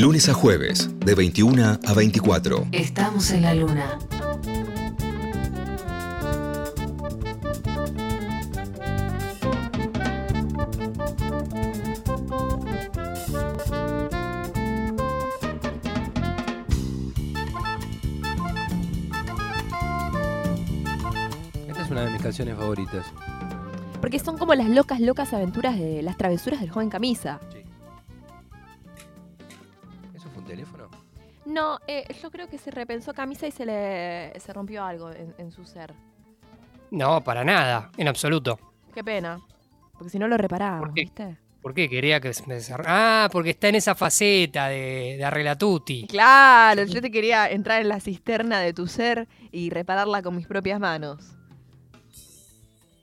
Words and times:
Lunes 0.00 0.30
a 0.30 0.32
jueves, 0.32 0.88
de 1.04 1.14
21 1.14 1.78
a 1.86 1.92
24. 1.92 2.68
Estamos 2.72 3.30
en 3.32 3.42
la 3.42 3.52
luna. 3.52 3.98
Esta 21.68 21.82
es 21.82 21.90
una 21.90 22.04
de 22.06 22.10
mis 22.10 22.22
canciones 22.22 22.56
favoritas. 22.56 23.04
Porque 24.00 24.18
son 24.18 24.38
como 24.38 24.54
las 24.54 24.70
locas, 24.70 25.00
locas 25.00 25.34
aventuras 25.34 25.78
de 25.78 26.00
las 26.00 26.16
travesuras 26.16 26.60
del 26.60 26.70
joven 26.70 26.88
camisa. 26.88 27.38
¿Eso 27.52 27.69
No, 31.60 31.78
eh, 31.86 32.04
yo 32.22 32.30
creo 32.30 32.48
que 32.48 32.56
se 32.56 32.70
repensó 32.70 33.12
camisa 33.12 33.46
y 33.46 33.50
se 33.50 33.66
le 33.66 34.32
se 34.40 34.50
rompió 34.54 34.82
algo 34.82 35.10
en, 35.10 35.34
en 35.36 35.52
su 35.52 35.66
ser. 35.66 35.92
No, 36.90 37.22
para 37.22 37.44
nada, 37.44 37.90
en 37.98 38.08
absoluto. 38.08 38.58
Qué 38.94 39.04
pena. 39.04 39.38
Porque 39.92 40.08
si 40.08 40.18
no 40.18 40.26
lo 40.26 40.38
reparábamos, 40.38 40.86
¿Por 40.86 40.94
qué? 40.94 41.02
¿viste? 41.02 41.36
¿Por 41.60 41.74
qué 41.74 41.90
quería 41.90 42.18
que 42.18 42.32
se 42.32 42.46
me 42.46 42.58
Ah, 42.86 43.28
porque 43.30 43.50
está 43.50 43.68
en 43.68 43.74
esa 43.74 43.94
faceta 43.94 44.68
de, 44.68 45.16
de 45.18 45.24
arreglatuti. 45.24 46.06
Claro, 46.06 46.84
yo 46.84 47.02
te 47.02 47.10
quería 47.10 47.46
entrar 47.50 47.82
en 47.82 47.88
la 47.88 48.00
cisterna 48.00 48.60
de 48.60 48.72
tu 48.72 48.86
ser 48.86 49.28
y 49.52 49.68
repararla 49.68 50.22
con 50.22 50.36
mis 50.36 50.46
propias 50.46 50.80
manos. 50.80 51.36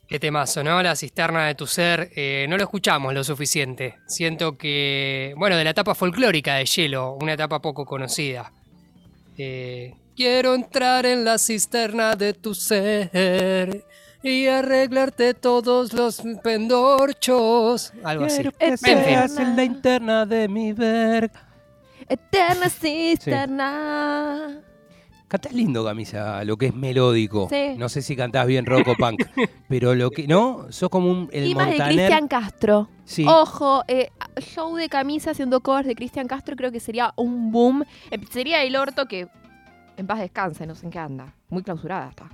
Qué 0.08 0.20
temazo, 0.20 0.64
¿no? 0.64 0.82
La 0.82 0.96
cisterna 0.96 1.48
de 1.48 1.56
tu 1.56 1.68
ser. 1.68 2.12
eh, 2.16 2.46
no 2.50 2.58
lo 2.58 2.64
escuchamos 2.64 3.14
lo 3.14 3.24
suficiente. 3.24 4.00
Siento 4.08 4.58
que. 4.58 5.34
Bueno, 5.38 5.58
de 5.58 5.66
la 5.66 5.72
etapa 5.72 5.94
folclórica 5.94 6.56
de 6.56 6.66
Hielo, 6.66 7.18
una 7.22 7.34
etapa 7.34 7.62
poco 7.62 7.86
conocida. 7.86 8.52
Eh, 9.38 9.94
quiero 10.16 10.56
entrar 10.56 11.06
en 11.06 11.24
la 11.24 11.38
cisterna 11.38 12.16
de 12.16 12.34
tu 12.34 12.54
ser 12.56 13.86
y 14.24 14.48
arreglarte 14.48 15.34
todos 15.34 15.94
los 15.94 16.22
pendorchos. 16.44 17.94
Algo 18.04 18.26
así. 18.26 18.38
Quiero 18.38 18.52
que 18.52 18.66
En 18.66 18.78
fin. 18.78 18.98
seas 18.98 19.38
en 19.38 19.56
la 19.56 19.64
interna 19.64 20.26
de 20.26 20.48
mi 20.48 20.74
verga. 20.74 21.48
Eterna 22.10 22.70
cisterna. 22.70 24.62
Cantás 25.28 25.52
lindo, 25.52 25.84
Camisa, 25.84 26.44
lo 26.46 26.56
que 26.56 26.68
es 26.68 26.74
melódico. 26.74 27.50
Sí. 27.50 27.76
No 27.78 27.90
sé 27.90 28.02
si 28.02 28.16
cantás 28.16 28.48
bien 28.48 28.66
rock 28.66 28.88
o 28.88 28.96
punk, 28.96 29.26
pero 29.68 29.94
lo 29.94 30.10
que... 30.10 30.26
¿No? 30.26 30.68
Sos 30.70 30.90
como 30.90 31.12
un... 31.12 31.30
El 31.34 31.48
y 31.48 31.56
más 31.56 31.66
de 31.66 31.72
Montaner. 31.72 31.96
Cristian 31.96 32.28
Castro. 32.30 32.90
Sí. 33.04 33.26
Ojo, 33.28 33.84
eh, 33.90 34.10
show 34.40 34.76
de 34.78 34.88
camisa 34.88 35.32
haciendo 35.32 35.60
covers 35.60 35.88
de 35.88 35.96
Cristian 35.96 36.28
Castro 36.28 36.56
creo 36.56 36.72
que 36.72 36.80
sería 36.80 37.14
un 37.18 37.52
boom. 37.52 37.84
Eh, 38.10 38.20
sería 38.32 38.64
el 38.64 38.76
orto 38.78 39.06
que 39.08 39.28
en 39.98 40.08
paz 40.08 40.20
descanse, 40.20 40.66
no 40.66 40.76
sé 40.76 40.86
en 40.86 40.92
qué 40.92 41.00
anda. 41.00 41.34
Muy 41.50 41.64
clausurada 41.64 42.10
está. 42.10 42.30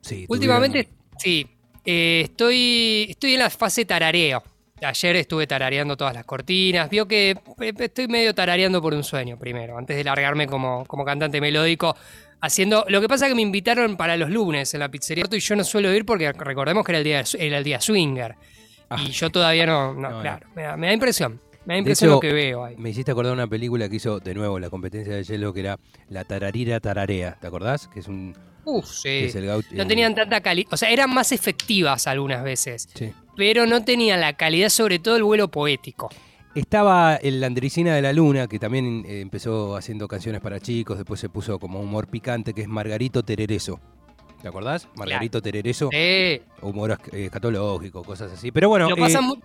Sí, 0.00 0.26
Últimamente, 0.28 0.88
sí. 1.18 1.46
eh, 1.84 2.22
estoy, 2.24 3.06
estoy 3.10 3.34
en 3.34 3.38
la 3.40 3.50
fase 3.50 3.84
tarareo. 3.84 4.42
Ayer 4.82 5.14
estuve 5.14 5.46
tarareando 5.46 5.96
todas 5.96 6.12
las 6.12 6.24
cortinas. 6.24 6.90
Vio 6.90 7.06
que 7.06 7.30
eh, 7.60 7.72
estoy 7.78 8.08
medio 8.08 8.34
tarareando 8.34 8.82
por 8.82 8.94
un 8.94 9.04
sueño 9.04 9.38
primero, 9.38 9.78
antes 9.78 9.96
de 9.96 10.02
largarme 10.02 10.48
como, 10.48 10.84
como 10.86 11.04
cantante 11.04 11.40
melódico. 11.40 11.94
Haciendo. 12.42 12.84
Lo 12.88 13.00
que 13.00 13.08
pasa 13.08 13.26
es 13.26 13.30
que 13.30 13.36
me 13.36 13.42
invitaron 13.42 13.96
para 13.96 14.16
los 14.16 14.28
lunes 14.28 14.74
en 14.74 14.80
la 14.80 14.90
pizzería 14.90 15.24
y 15.30 15.38
yo 15.38 15.56
no 15.56 15.64
suelo 15.64 15.92
ir 15.94 16.04
porque 16.04 16.30
recordemos 16.32 16.84
que 16.84 16.92
era 16.92 16.98
el 16.98 17.04
día, 17.04 17.24
era 17.38 17.58
el 17.58 17.64
día 17.64 17.80
swinger. 17.80 18.34
Ah. 18.90 18.96
Y 19.00 19.10
yo 19.12 19.30
todavía 19.30 19.64
no. 19.64 19.94
no, 19.94 20.00
No, 20.00 20.10
no. 20.16 20.20
claro, 20.20 20.46
Me, 20.54 20.62
da, 20.62 20.76
me 20.76 20.88
da 20.88 20.92
impresión. 20.92 21.40
Me 21.64 21.74
da 21.74 21.78
impresión 21.78 22.08
hecho, 22.10 22.14
lo 22.16 22.20
que 22.20 22.32
veo 22.32 22.64
ahí. 22.64 22.74
Me 22.76 22.90
hiciste 22.90 23.12
acordar 23.12 23.32
una 23.32 23.46
película 23.46 23.88
que 23.88 23.96
hizo 23.96 24.18
de 24.18 24.34
nuevo 24.34 24.58
la 24.58 24.68
competencia 24.68 25.14
de 25.14 25.22
hielo 25.22 25.54
que 25.54 25.60
era 25.60 25.78
La 26.08 26.24
Tararira 26.24 26.80
Tararea. 26.80 27.38
¿Te 27.40 27.46
acordás? 27.46 27.86
Que 27.88 28.00
es 28.00 28.08
un... 28.08 28.36
Uf, 28.64 28.86
sí. 28.86 29.08
es 29.26 29.34
el 29.36 29.46
gaucho- 29.46 29.68
No 29.72 29.82
el- 29.82 29.88
tenían 29.88 30.14
tanta 30.14 30.40
calidad. 30.40 30.68
O 30.72 30.76
sea, 30.76 30.90
eran 30.90 31.14
más 31.14 31.30
efectivas 31.32 32.06
algunas 32.08 32.42
veces. 32.42 32.88
Sí. 32.94 33.12
Pero 33.36 33.64
no 33.66 33.84
tenían 33.84 34.20
la 34.20 34.32
calidad, 34.32 34.68
sobre 34.68 34.98
todo 34.98 35.14
el 35.16 35.22
vuelo 35.22 35.48
poético. 35.48 36.10
Estaba 36.54 37.16
el 37.16 37.40
Landricina 37.40 37.94
de 37.94 38.02
la 38.02 38.12
Luna, 38.12 38.46
que 38.46 38.58
también 38.58 39.04
eh, 39.06 39.20
empezó 39.22 39.74
haciendo 39.74 40.06
canciones 40.06 40.40
para 40.42 40.60
chicos, 40.60 40.98
después 40.98 41.18
se 41.18 41.30
puso 41.30 41.58
como 41.58 41.80
humor 41.80 42.08
picante, 42.08 42.52
que 42.52 42.60
es 42.62 42.68
Margarito 42.68 43.22
Terereso. 43.22 43.80
¿Te 44.42 44.48
acordás? 44.48 44.86
Margarito 44.96 45.40
Terereso, 45.40 45.88
Sí. 45.90 46.42
humor 46.60 46.98
eh, 47.12 47.24
escatológico, 47.26 48.02
cosas 48.02 48.32
así. 48.32 48.52
Pero 48.52 48.68
bueno, 48.68 48.90
lo, 48.90 48.96
eh, 48.96 49.00
pasan 49.00 49.24
mu- 49.24 49.36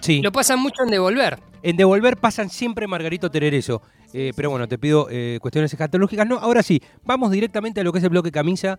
sí, 0.00 0.22
lo 0.22 0.32
pasan 0.32 0.58
mucho 0.58 0.84
en 0.84 0.90
devolver. 0.90 1.38
en 1.62 1.76
Devolver 1.76 2.16
pasan 2.16 2.48
siempre 2.48 2.86
Margarito 2.86 3.30
Terereso. 3.30 3.82
Eh, 4.14 4.32
pero 4.34 4.48
bueno, 4.48 4.66
te 4.68 4.78
pido 4.78 5.08
cuestiones 5.40 5.72
escatológicas. 5.72 6.26
No, 6.26 6.38
ahora 6.38 6.62
sí, 6.62 6.80
vamos 7.02 7.30
directamente 7.32 7.80
a 7.80 7.84
lo 7.84 7.92
que 7.92 7.98
es 7.98 8.04
el 8.04 8.10
bloque 8.10 8.30
camisa, 8.30 8.78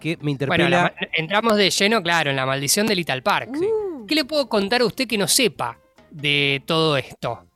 que 0.00 0.18
me 0.20 0.32
interpela. 0.32 0.92
Bueno, 0.98 1.08
entramos 1.14 1.56
de 1.56 1.70
lleno, 1.70 2.02
claro, 2.02 2.28
en 2.30 2.36
la 2.36 2.44
maldición 2.44 2.86
de 2.88 2.96
Little 2.96 3.22
Park. 3.22 3.50
Uh, 3.56 4.04
¿Qué 4.06 4.16
le 4.16 4.24
puedo 4.24 4.48
contar 4.48 4.80
a 4.82 4.84
usted 4.86 5.06
que 5.06 5.16
no 5.16 5.28
sepa 5.28 5.78
de 6.12 6.62
todo 6.66 6.96
esto? 6.96 7.46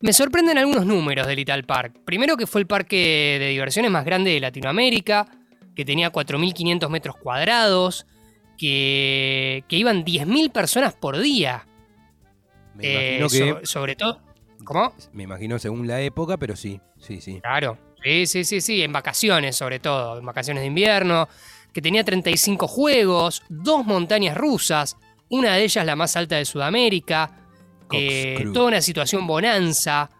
Me 0.00 0.12
sorprenden 0.12 0.58
algunos 0.58 0.84
números 0.84 1.26
de 1.26 1.36
Little 1.36 1.62
Park. 1.62 2.00
Primero 2.04 2.36
que 2.36 2.46
fue 2.46 2.60
el 2.60 2.66
parque 2.66 3.36
de 3.40 3.48
diversiones 3.48 3.90
más 3.90 4.04
grande 4.04 4.32
de 4.32 4.40
Latinoamérica, 4.40 5.26
que 5.76 5.84
tenía 5.84 6.10
4.500 6.12 6.88
metros 6.90 7.16
cuadrados, 7.16 8.06
que, 8.58 9.64
que 9.68 9.76
iban 9.76 10.04
10.000 10.04 10.50
personas 10.50 10.94
por 10.94 11.18
día. 11.18 11.66
me 12.74 13.16
Eh, 13.18 13.28
so- 13.28 13.60
sobre 13.64 13.96
todo... 13.96 14.20
¿Cómo? 14.64 14.92
Me 15.12 15.24
imagino 15.24 15.58
según 15.58 15.88
la 15.88 16.00
época, 16.00 16.36
pero 16.36 16.54
sí, 16.54 16.80
sí, 16.98 17.20
sí. 17.20 17.40
Claro, 17.40 17.78
sí, 18.02 18.26
sí, 18.26 18.44
sí, 18.44 18.60
sí, 18.60 18.82
en 18.82 18.92
vacaciones 18.92 19.56
sobre 19.56 19.80
todo, 19.80 20.18
en 20.20 20.24
vacaciones 20.24 20.60
de 20.62 20.68
invierno, 20.68 21.28
que 21.72 21.82
tenía 21.82 22.04
35 22.04 22.68
juegos, 22.68 23.42
dos 23.48 23.84
montañas 23.84 24.36
rusas, 24.36 24.96
una 25.30 25.54
de 25.56 25.64
ellas 25.64 25.84
la 25.84 25.96
más 25.96 26.14
alta 26.16 26.36
de 26.36 26.44
Sudamérica, 26.44 27.41
eh, 27.94 28.44
toda 28.52 28.68
una 28.68 28.80
situación 28.80 29.26
bonanza. 29.26 30.10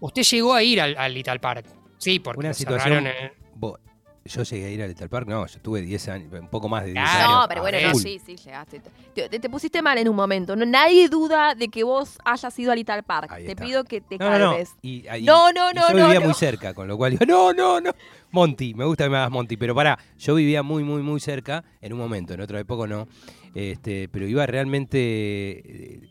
Usted 0.00 0.22
llegó 0.22 0.54
a 0.54 0.62
ir 0.62 0.80
al, 0.80 0.96
al 0.96 1.12
Little 1.14 1.38
Park, 1.40 1.66
sí, 1.98 2.18
porque 2.20 2.40
Una 2.40 2.54
situación- 2.54 3.06
en- 3.06 3.32
Bo- 3.54 3.78
Yo 4.24 4.42
llegué 4.44 4.66
a 4.66 4.70
ir 4.70 4.82
a 4.82 4.86
Little 4.86 5.08
Park, 5.08 5.26
no, 5.28 5.46
yo 5.46 5.60
tuve 5.60 5.80
10 5.82 6.08
años, 6.08 6.32
un 6.32 6.48
poco 6.48 6.68
más 6.68 6.84
de 6.84 6.92
10 6.92 7.02
Claro, 7.04 7.24
años. 7.28 7.40
no, 7.42 7.48
pero 7.48 7.60
bueno, 7.62 7.78
no, 7.80 7.86
ver. 7.88 7.96
sí, 7.96 8.18
sí, 8.24 8.36
llegaste. 8.36 8.80
Te, 9.14 9.28
te- 9.28 9.38
te 9.40 9.50
pusiste 9.50 9.82
mal 9.82 9.98
en 9.98 10.08
un 10.08 10.16
momento. 10.16 10.54
No, 10.56 10.64
nadie 10.64 11.08
duda 11.08 11.54
de 11.54 11.68
que 11.68 11.82
vos 11.84 12.18
hayas 12.24 12.58
ido 12.58 12.70
a 12.72 12.74
Little 12.76 13.02
Park. 13.02 13.30
Ahí 13.32 13.44
te 13.44 13.50
está. 13.52 13.64
pido 13.64 13.84
que 13.84 14.00
te 14.00 14.18
No, 14.18 14.30
no, 14.30 14.38
no. 14.38 14.50
calmes. 14.52 14.70
Y, 14.82 15.06
ahí- 15.08 15.24
No, 15.24 15.52
no, 15.52 15.72
yo 15.72 15.80
no, 15.90 16.06
vivía 16.06 16.20
no. 16.20 16.26
muy 16.26 16.34
cerca, 16.34 16.72
con 16.74 16.86
lo 16.88 16.96
cual 16.96 17.12
digo, 17.12 17.24
no, 17.26 17.52
no, 17.52 17.80
no. 17.80 17.90
Monty, 18.30 18.72
me 18.74 18.84
gusta 18.84 19.04
que 19.04 19.10
me 19.10 19.16
hagas 19.16 19.30
Monty, 19.30 19.56
pero 19.56 19.74
pará, 19.74 19.98
yo 20.18 20.34
vivía 20.34 20.62
muy, 20.62 20.84
muy, 20.84 21.02
muy 21.02 21.18
cerca 21.20 21.64
en 21.80 21.92
un 21.92 21.98
momento, 21.98 22.32
en 22.34 22.40
otra 22.42 22.60
época 22.60 22.86
no. 22.86 23.08
Este, 23.54 24.08
pero 24.08 24.26
iba 24.28 24.46
realmente 24.46 24.98
eh, 25.00 26.09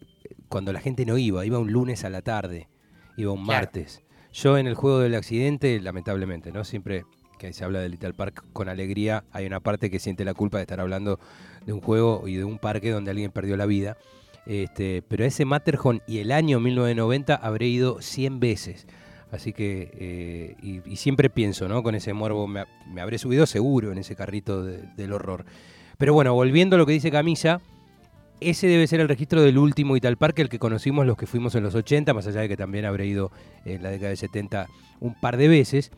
cuando 0.49 0.73
la 0.73 0.79
gente 0.81 1.05
no 1.05 1.17
iba, 1.17 1.45
iba 1.45 1.59
un 1.59 1.71
lunes 1.71 2.03
a 2.03 2.09
la 2.09 2.21
tarde, 2.21 2.67
iba 3.17 3.31
un 3.31 3.45
Claro. 3.45 3.61
martes. 3.61 4.01
Yo 4.33 4.57
en 4.57 4.67
el 4.67 4.75
juego 4.75 4.99
del 4.99 5.15
accidente, 5.15 5.79
lamentablemente, 5.79 6.51
¿no? 6.51 6.63
Siempre 6.63 7.05
que 7.39 7.53
se 7.53 7.63
habla 7.63 7.79
de 7.79 7.89
Little 7.89 8.13
Park 8.13 8.43
con 8.51 8.67
alegría, 8.67 9.23
hay 9.31 9.45
una 9.45 9.59
parte 9.61 9.89
que 9.89 9.99
siente 9.99 10.25
la 10.25 10.33
culpa 10.33 10.57
de 10.57 10.63
estar 10.63 10.79
hablando 10.81 11.19
de 11.65 11.71
un 11.73 11.79
juego 11.81 12.27
y 12.27 12.35
de 12.35 12.43
un 12.43 12.59
parque 12.59 12.91
donde 12.91 13.11
alguien 13.11 13.31
perdió 13.31 13.55
la 13.55 13.65
vida. 13.65 13.97
Este, 14.45 15.03
pero 15.07 15.23
ese 15.25 15.45
Matterhorn 15.45 16.01
y 16.07 16.17
el 16.19 16.31
año 16.31 16.59
1990 16.59 17.35
habré 17.35 17.67
ido 17.67 18.01
100 18.01 18.39
veces. 18.39 18.87
Así 19.31 19.53
que, 19.53 19.91
eh, 19.93 20.55
y, 20.61 20.81
y 20.91 20.95
siempre 20.95 21.29
pienso, 21.29 21.67
¿no? 21.67 21.83
Con 21.83 21.93
ese 21.95 22.13
morbo, 22.13 22.47
me, 22.47 22.65
me 22.91 22.99
habré 23.01 23.17
subido 23.19 23.45
seguro 23.45 23.91
en 23.91 23.99
ese 23.99 24.15
carrito 24.15 24.63
de- 24.63 24.81
del 24.97 25.13
horror. 25.13 25.45
Pero 25.99 26.13
bueno, 26.13 26.33
volviendo 26.33 26.75
a 26.75 26.79
lo 26.79 26.85
que 26.87 26.93
dice 26.93 27.11
Camilla, 27.11 27.61
ese 28.41 28.67
debe 28.67 28.87
ser 28.87 28.99
el 28.99 29.07
registro 29.07 29.41
del 29.41 29.57
último 29.57 29.95
Ital 29.95 30.17
Park, 30.17 30.39
el 30.39 30.49
que 30.49 30.59
conocimos 30.59 31.05
los 31.05 31.17
que 31.17 31.25
fuimos 31.25 31.55
en 31.55 31.63
los 31.63 31.75
80, 31.75 32.13
más 32.13 32.27
allá 32.27 32.41
de 32.41 32.49
que 32.49 32.57
también 32.57 32.85
habré 32.85 33.05
ido 33.05 33.31
en 33.65 33.83
la 33.83 33.89
década 33.89 34.09
de 34.09 34.15
70 34.15 34.67
un 34.99 35.19
par 35.19 35.37
de 35.37 35.47
veces. 35.47 35.91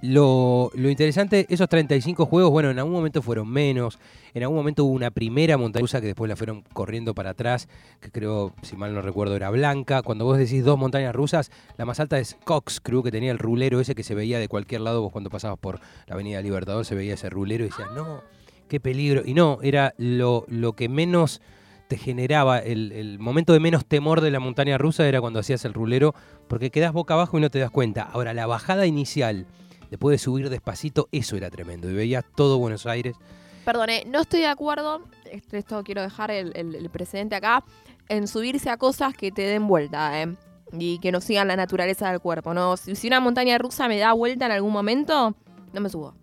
Lo, 0.00 0.70
lo 0.74 0.90
interesante, 0.90 1.46
esos 1.48 1.68
35 1.68 2.26
juegos, 2.26 2.52
bueno, 2.52 2.70
en 2.70 2.78
algún 2.78 2.92
momento 2.92 3.20
fueron 3.20 3.48
menos. 3.48 3.98
En 4.32 4.44
algún 4.44 4.56
momento 4.56 4.84
hubo 4.84 4.92
una 4.92 5.10
primera 5.10 5.56
montaña 5.56 6.00
que 6.00 6.06
después 6.06 6.28
la 6.28 6.36
fueron 6.36 6.62
corriendo 6.72 7.16
para 7.16 7.30
atrás, 7.30 7.68
que 8.00 8.12
creo, 8.12 8.54
si 8.62 8.76
mal 8.76 8.94
no 8.94 9.02
recuerdo, 9.02 9.34
era 9.34 9.50
blanca. 9.50 10.02
Cuando 10.02 10.24
vos 10.24 10.38
decís 10.38 10.64
dos 10.64 10.78
montañas 10.78 11.12
rusas, 11.16 11.50
la 11.76 11.84
más 11.84 11.98
alta 11.98 12.20
es 12.20 12.36
Coxcrew, 12.44 13.02
que 13.02 13.10
tenía 13.10 13.32
el 13.32 13.40
rulero 13.40 13.80
ese 13.80 13.96
que 13.96 14.04
se 14.04 14.14
veía 14.14 14.38
de 14.38 14.46
cualquier 14.46 14.82
lado. 14.82 15.02
Vos 15.02 15.10
cuando 15.10 15.30
pasabas 15.30 15.58
por 15.58 15.80
la 16.06 16.14
Avenida 16.14 16.40
Libertador 16.40 16.84
se 16.84 16.94
veía 16.94 17.14
ese 17.14 17.28
rulero 17.28 17.64
y 17.64 17.68
decías, 17.70 17.90
no, 17.92 18.22
qué 18.68 18.80
peligro. 18.80 19.22
Y 19.24 19.34
no, 19.34 19.58
era 19.62 19.94
lo, 19.98 20.44
que 20.76 20.88
menos 20.88 21.40
te 21.88 21.96
generaba, 21.96 22.58
el, 22.58 23.18
momento 23.18 23.52
de 23.52 23.60
menos 23.60 23.86
temor 23.86 24.20
de 24.20 24.30
la 24.30 24.40
montaña 24.40 24.78
rusa 24.78 25.08
era 25.08 25.20
cuando 25.20 25.40
hacías 25.40 25.64
el 25.64 25.74
rulero, 25.74 26.14
porque 26.48 26.70
quedás 26.70 26.92
boca 26.92 27.14
abajo 27.14 27.38
y 27.38 27.40
no 27.40 27.50
te 27.50 27.58
das 27.58 27.70
cuenta. 27.70 28.02
Ahora, 28.02 28.34
la 28.34 28.46
bajada 28.46 28.86
inicial, 28.86 29.46
después 29.90 30.14
de 30.14 30.18
subir 30.18 30.50
despacito, 30.50 31.08
eso 31.12 31.36
era 31.36 31.50
tremendo. 31.50 31.90
Y 31.90 31.94
veías 31.94 32.24
todo 32.36 32.58
Buenos 32.58 32.86
Aires. 32.86 33.16
Perdone, 33.64 34.04
no 34.06 34.20
estoy 34.20 34.40
de 34.40 34.46
acuerdo, 34.46 35.02
esto, 35.30 35.56
esto 35.56 35.82
quiero 35.84 36.02
dejar 36.02 36.30
el, 36.30 36.52
el- 36.54 36.88
precedente 36.90 37.34
acá, 37.34 37.64
en 38.08 38.26
subirse 38.28 38.70
a 38.70 38.76
cosas 38.78 39.14
que 39.14 39.30
te 39.32 39.42
den 39.42 39.66
vuelta. 39.66 40.22
¿eh? 40.22 40.34
y 40.72 40.98
que 40.98 41.12
no 41.12 41.20
sigan 41.20 41.48
la 41.48 41.56
naturaleza 41.56 42.10
del 42.10 42.20
cuerpo, 42.20 42.52
¿no? 42.54 42.76
Si 42.76 43.06
una 43.06 43.20
montaña 43.20 43.56
rusa 43.58 43.88
me 43.88 43.98
da 43.98 44.12
vuelta 44.12 44.46
en 44.46 44.52
algún 44.52 44.72
momento, 44.72 45.34
no 45.72 45.80
me 45.80 45.88
subo. 45.88 46.14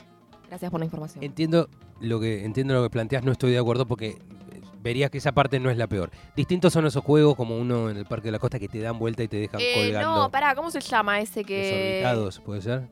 Gracias 0.55 0.71
por 0.71 0.79
la 0.79 0.85
información. 0.85 1.21
Entiendo 1.21 1.67
lo 1.99 2.17
que 2.21 2.45
entiendo 2.45 2.73
lo 2.73 2.83
que 2.83 2.89
planteas, 2.89 3.25
no 3.25 3.33
estoy 3.33 3.51
de 3.51 3.57
acuerdo 3.57 3.85
porque 3.85 4.07
eh, 4.11 4.17
verías 4.81 5.11
que 5.11 5.17
esa 5.17 5.33
parte 5.33 5.59
no 5.59 5.69
es 5.69 5.75
la 5.75 5.87
peor. 5.87 6.11
Distintos 6.33 6.71
son 6.71 6.85
esos 6.85 7.03
juegos 7.03 7.35
como 7.35 7.57
uno 7.57 7.89
en 7.89 7.97
el 7.97 8.05
Parque 8.05 8.29
de 8.29 8.31
la 8.31 8.39
Costa 8.39 8.57
que 8.57 8.69
te 8.69 8.79
dan 8.79 8.97
vuelta 8.97 9.21
y 9.21 9.27
te 9.27 9.35
dejan 9.35 9.59
Eh, 9.59 9.73
colgando. 9.75 10.15
no, 10.15 10.31
pará, 10.31 10.55
¿cómo 10.55 10.71
se 10.71 10.79
llama 10.79 11.19
ese 11.19 11.43
que...? 11.43 11.57
desorbitados, 11.57 12.39
¿puede 12.39 12.61
ser? 12.61 12.87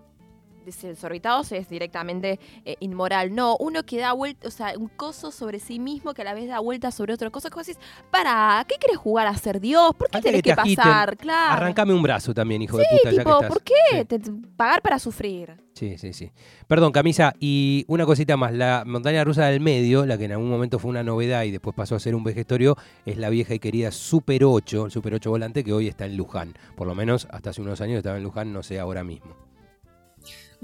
Desorbitados 0.65 1.51
es 1.51 1.69
directamente 1.69 2.39
eh, 2.65 2.75
inmoral. 2.79 3.33
No, 3.33 3.57
uno 3.57 3.83
que 3.83 3.99
da 3.99 4.13
vuelta, 4.13 4.47
o 4.47 4.51
sea, 4.51 4.73
un 4.77 4.87
coso 4.89 5.31
sobre 5.31 5.59
sí 5.59 5.79
mismo 5.79 6.13
que 6.13 6.21
a 6.21 6.25
la 6.25 6.33
vez 6.33 6.47
da 6.47 6.59
vuelta 6.59 6.91
sobre 6.91 7.13
otra 7.13 7.29
cosa. 7.29 7.49
Que 7.49 7.55
vos 7.55 7.67
decís, 7.67 7.81
para, 8.11 8.65
¿qué 8.67 8.75
querés 8.79 8.97
jugar 8.97 9.27
a 9.27 9.35
ser 9.37 9.59
Dios? 9.59 9.93
¿Por 9.97 10.07
qué 10.07 10.13
Falta 10.13 10.25
tenés 10.29 10.41
que 10.41 10.49
que, 10.49 10.55
te 10.55 10.61
agiten. 10.61 10.83
pasar? 10.83 11.17
Claro. 11.17 11.53
Arrancame 11.53 11.93
un 11.93 12.01
brazo 12.03 12.33
también, 12.33 12.61
hijo 12.61 12.77
de 12.77 12.85
puta, 12.89 13.11
ya 13.11 13.23
que 13.23 13.29
estás. 13.29 13.49
¿por 13.49 13.61
qué? 13.63 13.73
Sí. 13.91 14.05
Te- 14.05 14.19
te- 14.19 14.31
pagar 14.55 14.81
para 14.81 14.99
sufrir. 14.99 15.55
Sí, 15.73 15.97
sí, 15.97 16.13
sí. 16.13 16.31
Perdón, 16.67 16.91
Camisa, 16.91 17.33
y 17.39 17.83
una 17.87 18.05
cosita 18.05 18.37
más. 18.37 18.53
La 18.53 18.83
montaña 18.85 19.23
rusa 19.23 19.45
del 19.47 19.59
medio, 19.59 20.05
la 20.05 20.17
que 20.19 20.25
en 20.25 20.33
algún 20.33 20.49
momento 20.49 20.77
fue 20.77 20.91
una 20.91 21.01
novedad 21.03 21.43
y 21.43 21.51
después 21.51 21.75
pasó 21.75 21.95
a 21.95 21.99
ser 21.99 22.13
un 22.13 22.23
vejestorio, 22.23 22.77
es 23.05 23.17
la 23.17 23.29
vieja 23.29 23.55
y 23.55 23.59
querida 23.59 23.91
Super 23.91 24.43
8, 24.43 24.85
el 24.85 24.91
Super 24.91 25.15
8 25.15 25.31
volante 25.31 25.63
que 25.63 25.73
hoy 25.73 25.87
está 25.87 26.05
en 26.05 26.15
Luján. 26.15 26.53
Por 26.75 26.87
lo 26.87 26.93
menos 26.93 27.27
hasta 27.31 27.49
hace 27.49 27.61
unos 27.61 27.81
años 27.81 27.97
estaba 27.97 28.17
en 28.17 28.23
Luján, 28.23 28.53
no 28.53 28.61
sé 28.61 28.79
ahora 28.79 29.03
mismo. 29.03 29.35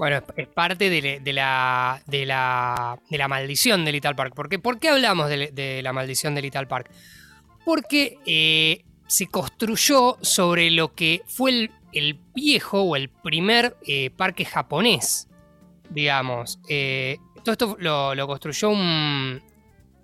Bueno, 0.00 0.22
es, 0.34 0.46
parte 0.48 0.88
de, 0.88 1.20
la, 1.34 2.00
de, 2.06 2.24
la, 2.24 2.98
de 3.10 3.18
la 3.18 3.28
maldición 3.28 3.84
de 3.84 3.92
Little 3.92 4.14
Park. 4.14 4.32
Porque, 4.34 4.58
¿Por 4.58 4.78
qué 4.78 4.88
hablamos 4.88 5.28
de, 5.28 5.80
la 5.82 5.92
maldición 5.92 6.34
de 6.34 6.40
Little 6.40 6.66
Park? 6.66 6.90
Porque 7.66 8.16
eh, 8.24 8.82
se 9.06 9.26
construyó 9.26 10.16
sobre 10.22 10.70
lo 10.70 10.94
que 10.94 11.20
fue 11.26 11.50
el, 11.50 11.70
el 11.92 12.18
viejo 12.34 12.80
o 12.80 12.96
el 12.96 13.10
primer 13.10 13.76
eh, 13.86 14.08
parque 14.08 14.46
japonés, 14.46 15.28
digamos. 15.90 16.58
Eh, 16.70 17.18
todo 17.44 17.52
esto 17.52 17.76
lo, 17.78 18.14
lo 18.14 18.26
construyó 18.26 18.70
un, 18.70 19.42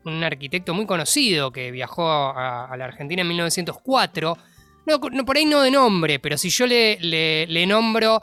un 0.05 0.25
arquitecto 0.25 0.75
muy 0.75 0.85
conocido 0.85 1.51
que 1.53 1.71
viajó 1.71 2.07
a, 2.07 2.67
a 2.67 2.77
la 2.77 2.85
Argentina 2.85 3.23
en 3.23 3.29
1904. 3.29 4.37
No, 4.85 4.99
no, 5.11 5.25
por 5.25 5.39
ahí 5.39 5.47
no 5.47 5.63
de 5.63 5.71
nombre, 5.71 6.19
pero 6.19 6.37
si 6.37 6.51
yo 6.51 6.67
le, 6.67 6.99
le- 7.01 7.47
le 7.47 7.67
nombro 7.67 8.21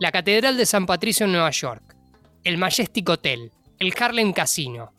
la 0.00 0.10
Catedral 0.10 0.56
de 0.56 0.66
San 0.66 0.84
Patricio 0.86 1.26
en 1.26 1.32
Nueva 1.32 1.50
York, 1.50 1.94
el 2.42 2.58
Majestic 2.58 3.08
Hotel, 3.08 3.52
el 3.78 3.94
Harlem 3.98 4.32
Casino, 4.32 4.92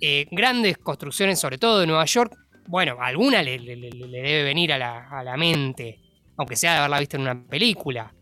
eh, 0.00 0.26
grandes 0.30 0.78
construcciones, 0.78 1.38
sobre 1.38 1.58
todo 1.58 1.80
de 1.80 1.86
Nueva 1.86 2.04
York. 2.06 2.34
Bueno, 2.66 2.96
alguna 3.00 3.42
le, 3.42 3.58
le- 3.58 3.76
le- 3.76 3.90
le 3.90 4.22
debe 4.22 4.44
venir 4.44 4.72
a 4.72 4.78
la, 4.78 5.08
a 5.10 5.22
la 5.22 5.36
mente, 5.36 6.00
aunque 6.38 6.56
sea 6.56 6.72
de 6.72 6.78
haberla 6.78 6.98
visto 7.00 7.16
en 7.16 7.22
una 7.22 7.44
película. 7.46 8.14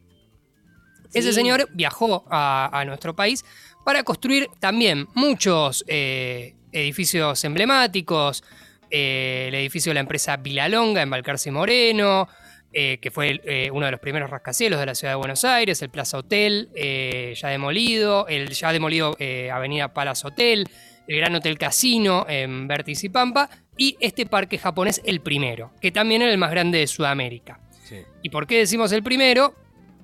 Ese 1.14 1.32
señor 1.32 1.69
viajó 1.75 2.25
a, 2.31 2.70
a 2.73 2.85
nuestro 2.87 3.14
país 3.14 3.44
para 3.85 4.02
construir 4.02 4.49
también 4.58 5.06
muchos 5.14 5.85
eh, 5.87 6.55
edificios 6.73 7.44
emblemáticos. 7.44 8.43
eh, 8.90 9.46
el 9.49 9.55
edificio 9.55 9.90
de 9.90 9.94
la 9.94 10.00
empresa 10.00 10.37
Vilalonga 10.38 11.02
en 11.02 11.11
Balcarce 11.11 11.50
Moreno, 11.50 12.28
eh, 12.74 12.98
que 13.00 13.10
fue 13.10 13.40
eh, 13.44 13.70
uno 13.70 13.86
de 13.86 13.92
los 13.92 14.00
primeros 14.00 14.30
rascacielos 14.30 14.80
de 14.80 14.86
la 14.86 14.94
ciudad 14.94 15.12
de 15.12 15.16
Buenos 15.16 15.44
Aires, 15.44 15.82
el 15.82 15.90
Plaza 15.90 16.19
Hotel, 16.19 16.70
eh, 16.74 17.34
ya 17.36 17.48
demolido, 17.48 18.26
el 18.28 18.48
ya 18.50 18.72
demolido 18.72 19.16
Avenida 19.52 19.92
Palace 19.92 20.26
Hotel, 20.26 20.66
el 21.06 21.16
Gran 21.19 21.34
Hotel 21.34 21.58
Casino 21.58 22.24
en 22.28 22.66
Vértiz 22.69 23.04
y 23.04 23.08
Pampa, 23.08 23.50
y 23.76 23.96
este 24.00 24.26
parque 24.26 24.58
japonés, 24.58 25.02
el 25.04 25.20
primero, 25.20 25.72
que 25.80 25.92
también 25.92 26.22
era 26.22 26.32
el 26.32 26.38
más 26.38 26.50
grande 26.50 26.78
de 26.78 26.86
Sudamérica. 26.86 27.60
Sí. 27.84 27.96
¿Y 28.22 28.30
por 28.30 28.46
qué 28.46 28.58
decimos 28.58 28.90
el 28.92 29.02
primero? 29.02 29.54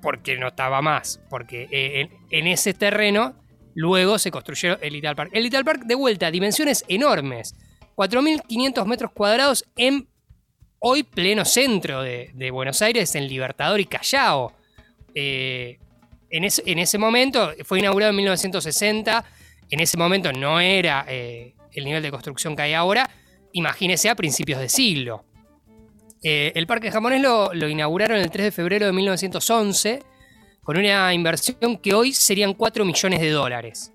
Porque 0.03 0.37
no 0.37 0.49
estaba 0.49 0.83
más. 0.83 1.23
Porque 1.31 1.69
en, 1.71 2.11
en 2.31 2.47
ese 2.47 2.75
terreno 2.75 3.35
luego 3.75 4.19
se 4.19 4.31
construyó 4.31 4.79
el 4.81 4.93
Little 4.93 5.15
Park. 5.15 5.31
El 5.33 5.45
Little 5.45 5.65
Park, 5.65 5.83
de 5.85 5.95
vuelta, 5.95 6.31
dimensiones 6.31 6.85
enormes. 6.89 7.55
4.500 7.97 8.87
metros 8.87 9.11
cuadrados 9.13 9.65
en 9.77 10.09
hoy 10.81 11.03
pleno 11.03 11.45
centro 11.45 12.03
de, 12.03 12.51
Buenos 12.53 12.83
Aires, 12.83 13.15
en 13.15 13.27
Libertador 13.29 13.81
y 13.81 13.87
Callao. 13.87 14.53
Eh, 15.15 15.79
en, 16.31 16.45
ese, 16.45 16.63
en 16.67 16.79
ese 16.79 16.99
momento, 16.99 17.53
fue 17.65 17.79
inaugurado 17.79 18.11
en 18.11 18.17
1960. 18.17 19.25
En 19.71 19.81
ese 19.81 19.97
momento 19.97 20.33
no 20.33 20.61
era 20.61 21.05
eh, 21.09 21.55
el 21.73 21.85
nivel 21.85 22.03
de 22.03 22.11
construcción 22.11 22.55
que 22.55 22.63
hay 22.63 22.75
ahora. 22.75 23.09
Imagínese 23.53 24.09
a 24.09 24.15
principios 24.15 24.61
de 24.61 24.69
siglo. 24.69 25.25
Eh, 26.23 26.53
el 26.55 26.67
parque 26.67 26.91
japonés 26.91 27.23
lo, 27.23 27.53
inauguraron 27.69 28.19
el 28.19 28.31
3 28.31 28.47
de 28.47 28.53
febrero 28.53 28.87
de 28.87 28.93
1911 28.93 30.03
con 30.63 30.77
una 30.77 31.15
inversión 31.15 31.79
que 31.79 31.95
hoy 31.95 32.13
serían 32.13 32.55
4 32.55 32.85
millones 32.85 33.21
de 33.21 33.31
dólares. 33.31 33.93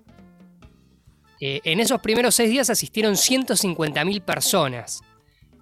En 1.40 1.78
esos 1.78 2.00
primeros 2.00 2.34
seis 2.34 2.48
días 2.48 2.70
asistieron 2.70 3.16
150.000 3.16 4.22
personas 4.22 5.02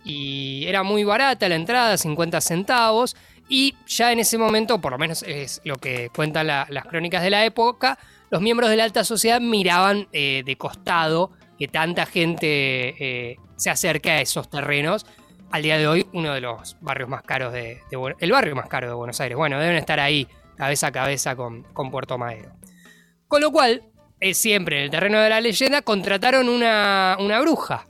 y 0.05 0.65
era 0.67 0.83
muy 0.83 1.05
barata 1.05 1.49
la 1.49 1.55
entrada, 1.57 1.97
50 1.97 2.41
centavos, 2.41 3.17
y 3.49 3.75
ya 3.87 4.13
en 4.13 4.21
ese 4.21 4.39
momento, 4.39 4.81
por 4.81 4.93
lo 4.93 4.99
menos 4.99 5.23
es 5.25 5.61
lo 5.65 5.77
que 5.77 6.09
cuentan 6.15 6.47
la- 6.47 6.67
las 6.71 6.85
crónicas 6.87 7.23
de 7.23 7.31
la 7.31 7.45
época, 7.45 7.99
los 8.31 8.41
miembros 8.41 8.71
de 8.71 8.77
la 8.77 8.85
alta 8.85 9.05
sociedad 9.05 9.41
miraban 9.41 10.09
eh, 10.13 10.43
de 10.47 10.57
costado 10.57 11.33
que 11.59 11.69
tanta 11.69 12.07
gente 12.07 12.95
eh, 12.99 13.37
se 13.57 13.69
acerca 13.71 14.13
a 14.13 14.21
esos 14.21 14.49
terrenos. 14.49 15.05
Al 15.51 15.63
día 15.63 15.77
de 15.77 15.87
hoy, 15.87 16.07
uno 16.15 16.33
de 16.33 16.41
los 16.41 16.77
barrios 16.81 17.11
más 17.11 17.23
caros 17.25 17.53
de, 17.53 17.83
el 18.21 18.33
barrio 18.33 18.57
más 18.57 18.69
caro 18.69 18.89
de 18.89 18.95
Buenos 18.95 19.21
Aires. 19.21 19.37
Bueno, 19.37 19.61
deben 19.61 19.77
estar 19.77 20.01
ahí 20.01 20.27
cabeza 20.57 20.87
a 20.87 20.93
cabeza 20.93 21.37
con, 21.37 21.63
con 21.75 21.91
Puerto 21.91 22.17
Madero. 22.17 22.53
Con 23.29 23.43
lo 23.43 23.51
cual, 23.53 23.83
eh, 24.19 24.33
siempre 24.33 24.79
en 24.79 24.85
el 24.85 24.91
terreno 24.91 25.21
de 25.21 25.29
la 25.29 25.41
leyenda, 25.43 25.83
contrataron 25.83 26.49
una, 26.49 27.17
una 27.21 27.39
bruja 27.41 27.87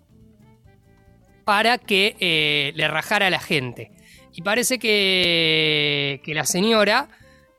para 1.44 1.78
que 1.78 2.16
eh, 2.20 2.72
le 2.74 2.88
rajara 2.88 3.26
a 3.26 3.30
la 3.30 3.40
gente. 3.40 3.90
Y 4.34 4.42
parece 4.42 4.78
que, 4.78 6.20
que 6.24 6.34
la 6.34 6.44
señora 6.44 7.08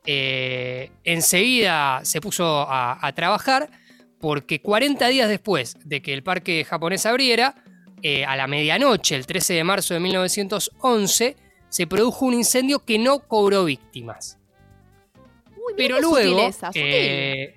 eh, 0.06 0.90
enseguida 1.04 2.00
se 2.04 2.20
puso 2.20 2.60
a, 2.68 2.98
a 3.06 3.12
trabajar 3.14 3.70
porque 4.20 4.60
40 4.60 5.06
días 5.08 5.28
después 5.28 5.76
de 5.84 6.02
que 6.02 6.12
el 6.12 6.22
parque 6.22 6.64
japonés 6.64 7.06
abriera, 7.06 7.54
eh, 8.02 8.24
a 8.24 8.36
la 8.36 8.46
medianoche, 8.46 9.14
el 9.16 9.26
13 9.26 9.54
de 9.54 9.64
marzo 9.64 9.94
de 9.94 10.00
1911, 10.00 11.36
se 11.68 11.86
produjo 11.86 12.26
un 12.26 12.34
incendio 12.34 12.84
que 12.84 12.98
no 12.98 13.20
cobró 13.20 13.64
víctimas. 13.64 14.38
Uy, 15.56 15.74
Pero 15.76 15.96
qué 15.96 16.02
luego... 16.02 16.30
sutileza, 16.30 16.66
sutil. 16.68 16.82
eh, 16.84 17.56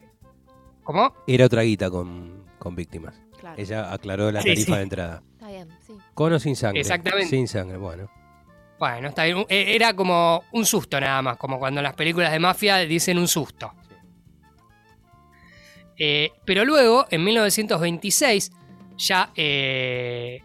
¿Cómo? 0.83 1.13
Era 1.27 1.45
otra 1.45 1.63
guita 1.63 1.89
con, 1.89 2.45
con 2.59 2.75
víctimas. 2.75 3.19
Claro. 3.39 3.61
Ella 3.61 3.91
aclaró 3.93 4.31
la 4.31 4.41
Sí, 4.41 4.49
tarifa 4.49 4.71
sí. 4.73 4.77
de 4.77 4.81
entrada. 4.83 5.23
Está 5.47 5.65
bien, 5.65 5.77
sí. 5.85 5.93
Con 6.13 6.33
o 6.33 6.39
sin 6.39 6.55
sangre. 6.55 6.81
Exactamente. 6.81 7.27
Sin 7.27 7.47
sangre, 7.47 7.77
bueno. 7.77 8.09
Bueno, 8.79 9.07
está 9.09 9.23
bien. 9.23 9.45
Eh, 9.49 9.75
Era 9.75 9.93
como 9.95 10.43
un 10.51 10.65
susto 10.65 10.99
nada 10.99 11.21
más, 11.21 11.37
como 11.37 11.57
cuando 11.59 11.79
en 11.79 11.83
las 11.83 11.93
películas 11.95 12.31
de 12.31 12.39
mafia 12.39 12.77
dicen 12.77 13.17
un 13.17 13.27
susto. 13.27 13.73
Eh, 15.97 16.31
pero 16.45 16.63
luego, 16.63 17.07
en 17.09 17.23
1926, 17.23 18.51
ya 18.97 19.31
eh, 19.35 20.41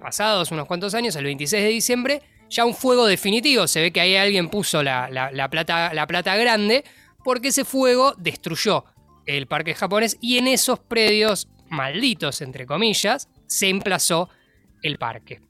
pasados 0.00 0.50
unos 0.50 0.66
cuantos 0.66 0.94
años, 0.94 1.14
el 1.16 1.24
26 1.24 1.62
de 1.62 1.68
diciembre, 1.68 2.22
ya 2.48 2.64
un 2.64 2.74
fuego 2.74 3.06
definitivo. 3.06 3.66
Se 3.66 3.82
ve 3.82 3.92
que 3.92 4.00
ahí 4.00 4.16
alguien 4.16 4.48
puso 4.48 4.82
la, 4.82 5.10
la- 5.10 5.30
la 5.30 5.50
plata, 5.50 5.92
la 5.92 6.06
plata 6.06 6.36
grande, 6.36 6.84
porque 7.22 7.48
ese 7.48 7.64
fuego 7.66 8.14
destruyó 8.16 8.84
el 9.26 9.46
parque 9.46 9.74
japonés 9.74 10.16
y 10.22 10.38
en 10.38 10.46
esos 10.48 10.78
predios 10.78 11.48
malditos, 11.68 12.40
entre 12.40 12.64
comillas, 12.64 13.28
se 13.48 13.68
emplazó 13.68 14.28
el 14.82 14.96
parque. 14.98 15.40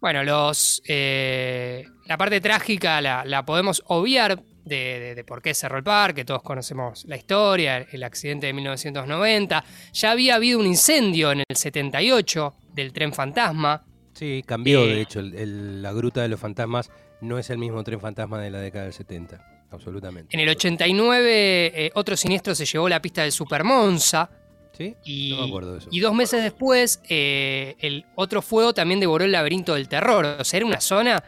Bueno, 0.00 0.24
los, 0.24 0.80
eh, 0.88 1.84
la 2.06 2.16
parte 2.16 2.40
trágica 2.40 3.02
la, 3.02 3.22
la 3.26 3.44
podemos 3.44 3.82
obviar 3.88 4.42
de, 4.64 4.76
de- 5.00 5.14
de 5.14 5.24
por 5.24 5.42
qué 5.42 5.52
cerró 5.52 5.76
el 5.78 5.84
parque, 5.84 6.24
todos 6.24 6.42
conocemos 6.42 7.04
la 7.06 7.16
historia, 7.16 7.78
el 7.90 8.02
accidente 8.02 8.46
de 8.46 8.52
1990, 8.54 9.62
ya 9.92 10.10
había 10.12 10.36
habido 10.36 10.58
un 10.58 10.66
incendio 10.66 11.32
en 11.32 11.40
el 11.46 11.56
78 11.56 12.54
del 12.72 12.92
tren 12.92 13.12
fantasma, 13.12 13.84
Sí, 14.14 14.42
cambió, 14.46 14.84
Eh, 14.84 14.94
de 14.94 15.00
hecho. 15.02 15.20
el- 15.20 15.34
el- 15.34 15.82
la 15.82 15.92
gruta 15.92 16.20
de 16.22 16.28
los 16.28 16.40
fantasmas 16.40 16.90
no 17.20 17.38
es 17.38 17.48
el 17.50 17.58
mismo 17.58 17.82
tren 17.84 18.00
fantasma 18.00 18.40
de 18.40 18.50
la 18.50 18.60
década 18.60 18.84
del 18.84 18.92
70. 18.94 19.44
Absolutamente. 19.72 20.34
en 20.34 20.40
el 20.40 20.48
89 20.48 21.66
eh, 21.86 21.90
otro 21.94 22.16
siniestro 22.16 22.54
se 22.56 22.64
llevó 22.66 22.88
la 22.88 23.00
pista 23.00 23.22
del 23.22 23.30
Super 23.32 23.62
Monza, 23.64 24.28
¿Sí? 24.76 24.94
Y, 25.04 25.30
No 25.32 25.42
me 25.42 25.48
acuerdo 25.48 25.72
de 25.72 25.78
eso. 25.80 25.88
y 25.90 26.00
dos 26.00 26.14
meses 26.14 26.42
después, 26.42 27.02
eh, 27.08 27.76
el 27.80 28.06
otro 28.14 28.40
fuego 28.40 28.72
también 28.72 29.00
devoró 29.00 29.24
el 29.24 29.32
laberinto 29.32 29.74
del 29.74 29.88
terror. 29.88 30.24
O 30.38 30.44
sea, 30.44 30.56
era 30.58 30.66
una 30.66 30.80
zona. 30.80 31.22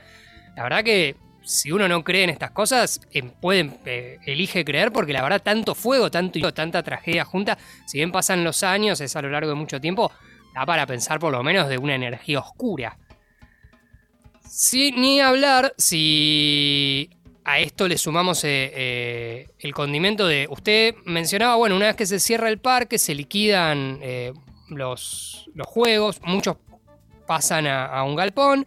La 0.57 0.63
verdad 0.63 0.85
que 0.85 1.17
si 1.45 1.73
uno 1.73 1.89
no 1.89 2.05
cree 2.05 2.25
en 2.25 2.31
estas 2.31 2.53
cosas, 2.53 3.01
eh, 3.13 3.23
pueden, 3.23 3.79
eh, 3.85 4.19
elige 4.27 4.65
creer, 4.65 4.93
porque 4.93 5.13
la 5.13 5.23
verdad, 5.23 5.43
tanto 5.43 5.75
fuego, 5.75 6.11
tanto, 6.11 6.53
tanta 6.55 6.83
tragedia 6.83 7.25
junta, 7.25 7.59
si 7.87 7.99
bien 7.99 8.13
pasan 8.13 8.45
los 8.45 8.63
años, 8.63 9.01
es 9.01 9.17
a 9.17 9.23
lo 9.23 9.31
largo 9.31 9.51
de 9.51 9.57
mucho 9.57 9.81
tiempo, 9.81 10.13
da 10.55 10.65
para 10.65 10.87
pensar 10.87 11.19
por 11.19 11.33
lo 11.33 11.43
menos 11.43 11.69
de 11.69 11.79
una 11.79 11.95
energía 11.95 12.39
oscura. 12.39 12.99
Sí, 14.49 14.93
ni 14.93 15.21
hablar 15.21 15.75
si 15.79 17.11
a 17.45 17.59
esto 17.59 17.89
le 17.89 17.99
sumamos 17.99 18.45
eh, 18.45 18.71
eh, 18.75 19.49
el 19.59 19.75
condimento 19.75 20.27
de. 20.27 20.47
Usted 20.51 20.95
mencionaba, 21.05 21.57
bueno, 21.57 21.77
una 21.77 21.87
vez 21.87 21.97
que 21.97 22.07
se 22.07 22.21
cierra 22.21 22.49
el 22.49 22.59
parque, 22.59 22.99
se 22.99 23.15
liquidan 23.15 23.99
eh, 24.03 24.33
los, 24.69 25.51
los 25.55 25.67
juegos, 25.67 26.21
muchos 26.25 26.57
pasan 27.27 27.67
a, 27.67 27.87
a 27.87 28.05
un 28.05 28.15
galpón 28.17 28.67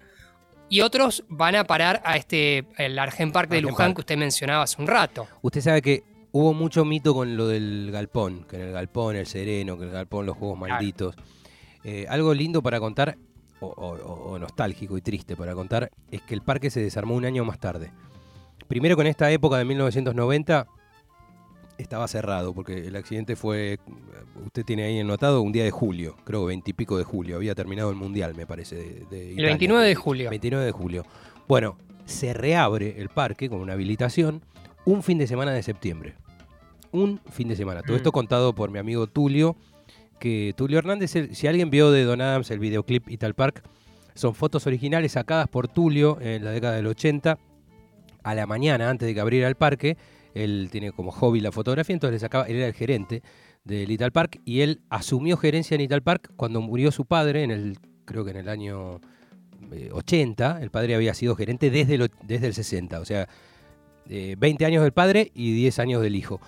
y 0.70 0.82
otros 0.82 1.24
van 1.30 1.56
a 1.56 1.64
parar 1.66 2.02
a 2.06 2.18
este, 2.18 2.66
el 2.78 2.98
Argen 3.00 3.32
Park 3.32 3.50
de 3.50 3.58
Argen 3.58 3.70
Luján 3.70 3.88
Park. 3.88 3.96
que 3.98 4.02
usted 4.02 4.18
mencionaba 4.18 4.64
hace 4.64 4.82
un 4.82 4.88
rato. 4.88 5.28
Usted 5.42 5.62
sabe 5.62 5.82
que 5.82 6.04
hubo 6.32 6.54
mucho 6.54 6.84
mito 6.86 7.14
con 7.14 7.38
lo 7.38 7.48
del 7.48 7.90
galpón, 7.92 8.46
que 8.50 8.56
en 8.58 8.62
el 8.64 8.72
galpón 8.74 9.16
el 9.16 9.28
sereno, 9.28 9.78
que 9.78 9.84
en 9.84 9.90
el 9.90 9.94
galpón 9.96 10.26
los 10.26 10.36
juegos 10.38 10.58
malditos. 10.60 11.16
Eh, 11.84 12.08
algo 12.10 12.34
lindo 12.34 12.62
para 12.64 12.80
contar, 12.80 13.16
o, 13.60 13.68
o- 13.68 14.32
o 14.34 14.40
nostálgico 14.40 14.98
y 14.98 15.02
triste 15.02 15.36
para 15.36 15.54
contar, 15.54 15.92
es 16.12 16.22
que 16.24 16.34
el 16.34 16.42
parque 16.42 16.70
se 16.72 16.82
desarmó 16.82 17.14
un 17.16 17.26
año 17.26 17.46
más 17.46 17.60
tarde. 17.60 17.92
Primero 18.68 18.96
con 18.96 19.06
esta 19.08 19.32
época 19.32 19.58
de 19.58 19.66
1990 19.66 20.68
estaba 21.78 22.08
cerrado, 22.08 22.54
porque 22.54 22.88
el 22.88 22.96
accidente 22.96 23.36
fue, 23.36 23.80
usted 24.46 24.64
tiene 24.64 24.84
ahí 24.84 25.00
anotado, 25.00 25.42
un 25.42 25.52
día 25.52 25.64
de 25.64 25.72
julio, 25.72 26.16
creo 26.24 26.46
20 26.46 26.70
y 26.72 26.74
pico 26.74 26.98
de 26.98 27.04
julio, 27.04 27.36
había 27.36 27.54
terminado 27.54 27.90
el 27.90 27.96
Mundial, 27.96 28.34
me 28.36 28.48
parece. 28.48 28.76
de- 28.76 29.06
de 29.10 29.22
El 29.28 29.32
Italia. 29.34 29.48
29 29.50 29.88
de 29.88 29.96
julio. 29.96 30.30
29 30.30 30.66
de 30.66 30.72
julio. 30.72 31.06
Bueno, 31.48 31.78
se 32.06 32.34
reabre 32.34 32.96
el 33.02 33.10
parque 33.10 33.50
con 33.50 33.60
una 33.60 33.74
habilitación 33.74 34.42
un 34.86 35.04
fin 35.04 35.18
de 35.18 35.28
semana 35.28 35.52
de 35.52 35.64
septiembre. 35.64 36.16
Un 36.92 37.20
fin 37.30 37.48
de 37.50 37.56
semana. 37.56 37.82
Todo 37.82 37.94
Mm. 37.94 37.98
esto 37.98 38.12
contado 38.12 38.54
por 38.56 38.72
mi 38.72 38.80
amigo 38.80 39.08
Tulio, 39.08 39.56
que 40.20 40.54
Tulio 40.56 40.80
Hernández, 40.80 41.12
si 41.34 41.48
alguien 41.48 41.70
vio 41.70 41.92
de 41.92 42.04
Don 42.06 42.22
Adams 42.22 42.50
el 42.52 42.60
videoclip 42.60 43.10
Ital 43.10 43.34
Park, 43.34 43.64
son 44.14 44.34
fotos 44.34 44.66
originales 44.66 45.12
sacadas 45.12 45.50
por 45.50 45.68
Tulio 45.68 46.20
en 46.22 46.46
la 46.46 46.52
década 46.52 46.76
del 46.78 46.88
80 46.88 47.38
a 48.26 48.34
la 48.34 48.48
mañana 48.48 48.90
antes 48.90 49.08
de 49.08 49.14
que 49.14 49.22
abriera 49.22 49.48
el 49.48 49.56
parque. 49.56 49.98
Él 50.34 50.68
tiene 50.72 50.92
como 50.92 51.12
hobby 51.12 51.40
la 51.40 51.52
fotografía, 51.54 51.94
entonces 51.94 52.16
le 52.16 52.20
sacaba, 52.20 52.46
él 52.46 52.58
era 52.58 52.68
el 52.68 52.74
gerente 52.74 53.22
de 53.64 53.88
Little 53.88 54.12
Park 54.12 54.42
y 54.44 54.62
él 54.62 54.82
asumió 54.90 55.38
gerencia 55.38 55.76
en 55.76 55.82
Little 55.82 56.02
Park 56.02 56.32
cuando 56.36 56.60
murió 56.60 56.92
su 56.92 57.06
padre 57.06 57.44
en 57.44 57.52
el 57.52 57.78
creo 58.04 58.26
que 58.26 58.32
en 58.32 58.38
el 58.38 58.50
año 58.50 59.00
eh, 59.72 59.90
80, 59.92 60.62
el 60.62 60.72
padre 60.72 60.96
había 60.96 61.14
sido 61.14 61.36
gerente 61.36 61.70
desde 61.70 62.10
desde 62.24 62.48
el 62.48 62.54
60, 62.54 63.00
o 63.00 63.06
sea, 63.06 63.30
eh, 64.10 64.36
20 64.38 64.66
años 64.66 64.84
del 64.84 64.92
padre 64.92 65.32
y 65.34 65.54
10 65.54 65.80
años 65.80 66.02
del 66.02 66.16
hijo. 66.16 66.42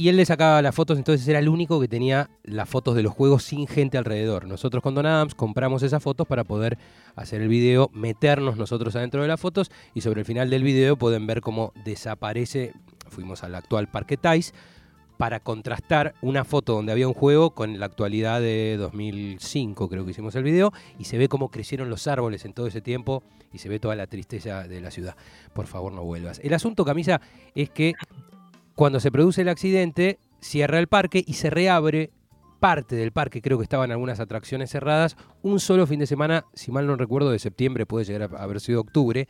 Y 0.00 0.08
él 0.08 0.16
le 0.16 0.24
sacaba 0.24 0.62
las 0.62 0.76
fotos, 0.76 0.96
entonces 0.96 1.26
era 1.26 1.40
el 1.40 1.48
único 1.48 1.80
que 1.80 1.88
tenía 1.88 2.30
las 2.44 2.68
fotos 2.68 2.94
de 2.94 3.02
los 3.02 3.12
juegos 3.12 3.42
sin 3.42 3.66
gente 3.66 3.98
alrededor. 3.98 4.46
Nosotros 4.46 4.80
con 4.80 4.94
Don 4.94 5.06
Adams 5.06 5.34
compramos 5.34 5.82
esas 5.82 6.00
fotos 6.00 6.24
para 6.24 6.44
poder 6.44 6.78
hacer 7.16 7.42
el 7.42 7.48
video, 7.48 7.90
meternos 7.92 8.56
nosotros 8.56 8.94
adentro 8.94 9.22
de 9.22 9.26
las 9.26 9.40
fotos 9.40 9.72
y 9.94 10.02
sobre 10.02 10.20
el 10.20 10.24
final 10.24 10.50
del 10.50 10.62
video 10.62 10.96
pueden 10.96 11.26
ver 11.26 11.40
cómo 11.40 11.72
desaparece, 11.84 12.74
fuimos 13.08 13.42
al 13.42 13.56
actual 13.56 13.90
Parque 13.90 14.16
Tais, 14.16 14.54
para 15.16 15.40
contrastar 15.40 16.14
una 16.22 16.44
foto 16.44 16.74
donde 16.74 16.92
había 16.92 17.08
un 17.08 17.14
juego 17.14 17.50
con 17.50 17.80
la 17.80 17.86
actualidad 17.86 18.40
de 18.40 18.76
2005, 18.78 19.88
creo 19.88 20.04
que 20.04 20.12
hicimos 20.12 20.36
el 20.36 20.44
video, 20.44 20.72
y 20.96 21.06
se 21.06 21.18
ve 21.18 21.28
cómo 21.28 21.50
crecieron 21.50 21.90
los 21.90 22.06
árboles 22.06 22.44
en 22.44 22.52
todo 22.52 22.68
ese 22.68 22.80
tiempo 22.80 23.24
y 23.52 23.58
se 23.58 23.68
ve 23.68 23.80
toda 23.80 23.96
la 23.96 24.06
tristeza 24.06 24.68
de 24.68 24.80
la 24.80 24.92
ciudad. 24.92 25.16
Por 25.54 25.66
favor, 25.66 25.92
no 25.92 26.04
vuelvas. 26.04 26.40
El 26.44 26.54
asunto, 26.54 26.84
Camisa, 26.84 27.20
es 27.56 27.68
que 27.68 27.94
cuando 28.78 29.00
se 29.00 29.10
produce 29.10 29.42
el 29.42 29.48
accidente, 29.48 30.20
cierra 30.38 30.78
el 30.78 30.86
parque 30.86 31.24
y 31.26 31.32
se 31.32 31.50
reabre 31.50 32.12
parte 32.60 32.94
del 32.94 33.10
parque, 33.10 33.42
creo 33.42 33.58
que 33.58 33.64
estaban 33.64 33.90
algunas 33.90 34.20
atracciones 34.20 34.70
cerradas, 34.70 35.16
un 35.42 35.58
solo 35.58 35.84
fin 35.88 35.98
de 35.98 36.06
semana, 36.06 36.44
si 36.54 36.70
mal 36.70 36.86
no 36.86 36.94
recuerdo, 36.94 37.32
de 37.32 37.40
septiembre, 37.40 37.86
puede 37.86 38.04
llegar 38.04 38.32
a 38.32 38.40
haber 38.40 38.60
sido 38.60 38.80
octubre, 38.80 39.26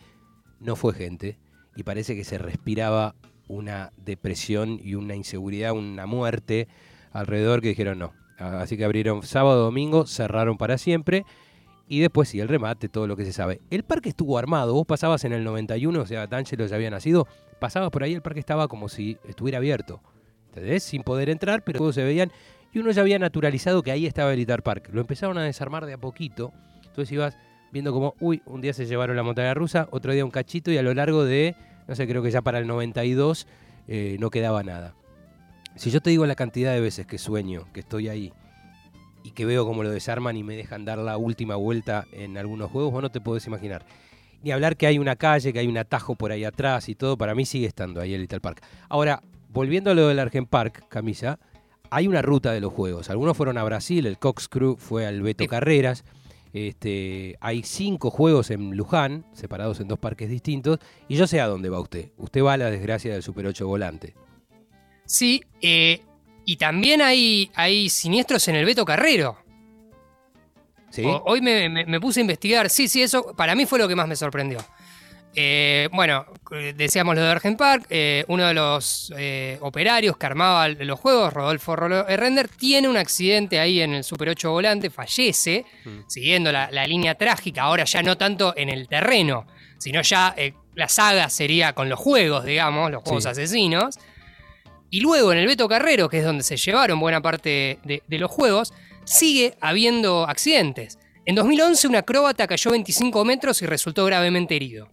no 0.60 0.76
fue 0.76 0.92
gente. 0.92 1.38
Y 1.76 1.82
parece 1.84 2.14
que 2.14 2.24
se 2.24 2.36
respiraba 2.36 3.14
una 3.48 3.90
depresión 3.96 4.80
y 4.84 4.96
una 4.96 5.14
inseguridad, 5.14 5.72
una 5.72 6.04
muerte 6.04 6.68
alrededor 7.10 7.62
que 7.62 7.68
dijeron 7.68 8.00
no. 8.00 8.12
Así 8.36 8.76
que 8.76 8.84
abrieron 8.84 9.22
sábado, 9.22 9.64
domingo, 9.64 10.06
cerraron 10.06 10.58
para 10.58 10.76
siempre 10.76 11.24
y 11.88 12.00
después 12.00 12.28
sí, 12.28 12.40
el 12.40 12.48
remate, 12.48 12.88
todo 12.88 13.06
lo 13.06 13.16
que 13.16 13.24
se 13.24 13.32
sabe. 13.32 13.60
El 13.70 13.82
parque 13.82 14.10
estuvo 14.10 14.38
armado, 14.38 14.74
vos 14.74 14.86
pasabas 14.86 15.24
en 15.24 15.32
el 15.32 15.44
91, 15.44 16.00
o 16.00 16.06
sea, 16.06 16.26
D'Angelo 16.26 16.66
ya 16.66 16.76
había 16.76 16.90
nacido, 16.90 17.26
pasabas 17.58 17.90
por 17.90 18.02
ahí, 18.02 18.14
el 18.14 18.22
parque 18.22 18.40
estaba 18.40 18.68
como 18.68 18.88
si 18.88 19.18
estuviera 19.26 19.58
abierto, 19.58 20.00
¿entendés? 20.48 20.82
Sin 20.82 21.02
poder 21.02 21.30
entrar, 21.30 21.62
pero 21.64 21.78
todos 21.78 21.94
se 21.94 22.04
veían 22.04 22.30
y 22.72 22.78
uno 22.78 22.90
ya 22.90 23.00
había 23.00 23.18
naturalizado 23.18 23.82
que 23.82 23.90
ahí 23.90 24.06
estaba 24.06 24.32
el 24.32 24.40
Itar 24.40 24.62
Park. 24.62 24.90
Lo 24.92 25.00
empezaron 25.00 25.38
a 25.38 25.42
desarmar 25.42 25.86
de 25.86 25.94
a 25.94 25.98
poquito, 25.98 26.52
entonces 26.84 27.10
ibas 27.12 27.36
viendo 27.72 27.92
como, 27.92 28.14
uy, 28.20 28.42
un 28.46 28.60
día 28.60 28.72
se 28.72 28.86
llevaron 28.86 29.16
la 29.16 29.22
montaña 29.22 29.54
rusa, 29.54 29.88
otro 29.90 30.12
día 30.12 30.24
un 30.24 30.30
cachito 30.30 30.70
y 30.70 30.78
a 30.78 30.82
lo 30.82 30.92
largo 30.94 31.24
de, 31.24 31.56
no 31.86 31.94
sé, 31.94 32.06
creo 32.06 32.22
que 32.22 32.30
ya 32.30 32.42
para 32.42 32.58
el 32.58 32.66
92 32.66 33.46
eh, 33.88 34.16
no 34.20 34.30
quedaba 34.30 34.62
nada. 34.62 34.94
Si 35.74 35.90
yo 35.90 36.00
te 36.00 36.10
digo 36.10 36.26
la 36.26 36.34
cantidad 36.34 36.72
de 36.72 36.80
veces 36.80 37.06
que 37.06 37.18
sueño, 37.18 37.66
que 37.72 37.80
estoy 37.80 38.08
ahí 38.08 38.32
y 39.28 39.32
que 39.32 39.44
veo 39.44 39.66
cómo 39.66 39.82
lo 39.82 39.90
desarman 39.90 40.38
y 40.38 40.42
me 40.42 40.56
dejan 40.56 40.86
dar 40.86 40.98
la 40.98 41.18
última 41.18 41.54
vuelta 41.54 42.06
en 42.12 42.38
algunos 42.38 42.70
juegos, 42.70 42.92
vos 42.92 43.02
no 43.02 43.10
te 43.10 43.20
podés 43.20 43.46
imaginar. 43.46 43.84
Ni 44.42 44.52
hablar 44.52 44.76
que 44.78 44.86
hay 44.86 44.98
una 44.98 45.16
calle, 45.16 45.52
que 45.52 45.58
hay 45.58 45.66
un 45.66 45.76
atajo 45.76 46.14
por 46.14 46.32
ahí 46.32 46.44
atrás 46.44 46.88
y 46.88 46.94
todo, 46.94 47.18
para 47.18 47.34
mí 47.34 47.44
sigue 47.44 47.66
estando 47.66 48.00
ahí 48.00 48.14
el 48.14 48.22
Little 48.22 48.40
Park. 48.40 48.62
Ahora, 48.88 49.22
volviendo 49.50 49.90
a 49.90 49.94
lo 49.94 50.08
del 50.08 50.18
Argen 50.18 50.46
Park, 50.46 50.86
Camisa, 50.88 51.38
hay 51.90 52.08
una 52.08 52.22
ruta 52.22 52.52
de 52.52 52.60
los 52.60 52.72
juegos. 52.72 53.10
Algunos 53.10 53.36
fueron 53.36 53.58
a 53.58 53.64
Brasil, 53.64 54.06
el 54.06 54.18
Coxcrew 54.18 54.76
fue 54.78 55.06
al 55.06 55.20
Beto 55.20 55.44
Sí. 55.44 55.48
Carreras. 55.48 56.04
Este, 56.54 57.36
hay 57.40 57.62
cinco 57.64 58.10
juegos 58.10 58.50
en 58.50 58.74
Luján, 58.74 59.26
separados 59.34 59.80
en 59.80 59.88
dos 59.88 59.98
parques 59.98 60.30
distintos, 60.30 60.78
y 61.06 61.16
yo 61.16 61.26
sé 61.26 61.42
a 61.42 61.46
dónde 61.46 61.68
va 61.68 61.80
usted. 61.80 62.12
Usted 62.16 62.42
va 62.42 62.54
a 62.54 62.56
la 62.56 62.70
desgracia 62.70 63.12
del 63.12 63.22
Super 63.22 63.46
8 63.46 63.66
volante. 63.66 64.14
Sí, 65.04 65.42
eh, 65.60 66.00
y 66.52 66.56
también 66.56 67.02
hay, 67.02 67.50
hay 67.54 67.88
siniestros 67.90 68.48
en 68.48 68.54
el 68.56 68.64
Beto 68.64 68.84
Carrero. 68.84 69.36
¿Sí? 70.90 71.04
O- 71.04 71.22
Hoy 71.26 71.40
me, 71.42 71.68
me- 71.68 71.84
me 71.84 72.00
puse 72.00 72.20
a 72.20 72.22
investigar. 72.22 72.70
Sí, 72.70 72.88
sí, 72.88 73.02
eso 73.02 73.34
para 73.36 73.54
mí 73.54 73.66
fue 73.66 73.78
lo 73.78 73.86
que 73.88 73.94
más 73.94 74.08
me 74.08 74.16
sorprendió. 74.16 74.58
Eh, 75.34 75.88
bueno, 75.92 76.24
eh, 76.52 76.72
decíamos 76.74 77.14
lo 77.14 77.22
de 77.22 77.28
Argen 77.30 77.56
Park. 77.56 77.84
eh, 77.90 78.24
uno 78.28 78.46
de 78.46 78.54
los 78.54 79.12
eh, 79.16 79.58
operarios 79.60 80.16
que 80.16 80.24
armaba 80.26 80.68
los 80.68 80.98
juegos, 80.98 81.32
Rodolfo 81.34 81.76
Rolo- 81.76 82.06
Render, 82.16 82.48
tiene 82.48 82.88
un 82.88 82.96
accidente 82.96 83.60
ahí 83.60 83.80
en 83.82 83.92
el 83.92 84.02
Super 84.04 84.30
8 84.30 84.50
volante, 84.50 84.88
fallece, 84.88 85.66
Mm. 85.84 85.98
siguiendo 86.08 86.50
la, 86.50 86.70
la 86.72 86.86
línea 86.86 87.14
trágica. 87.14 87.62
Ahora 87.64 87.84
ya 87.84 88.02
no 88.02 88.16
tanto 88.16 88.54
en 88.56 88.70
el 88.70 88.88
terreno, 88.88 89.46
sino 89.76 90.00
ya 90.00 90.34
la 90.74 90.88
saga 90.88 91.28
sería 91.28 91.74
con 91.74 91.90
los 91.90 91.98
juegos, 91.98 92.44
digamos, 92.46 92.90
los 92.90 93.02
juegos 93.02 93.24
Sí. 93.24 93.28
asesinos. 93.30 93.98
Y 94.90 95.00
luego 95.00 95.32
en 95.32 95.38
el 95.38 95.46
Beto 95.46 95.68
Carrero, 95.68 96.08
que 96.08 96.18
es 96.18 96.24
donde 96.24 96.44
se 96.44 96.56
llevaron 96.56 97.00
buena 97.00 97.20
parte 97.20 97.78
de, 97.84 98.02
de 98.06 98.18
los 98.18 98.30
juegos, 98.30 98.72
sigue 99.04 99.54
habiendo 99.60 100.24
accidentes. 100.28 100.98
En 101.26 101.34
2011 101.34 101.88
un 101.88 101.96
acróbata 101.96 102.46
cayó 102.46 102.70
25 102.70 103.24
metros 103.24 103.60
y 103.62 103.66
resultó 103.66 104.04
gravemente 104.06 104.56
herido. 104.56 104.88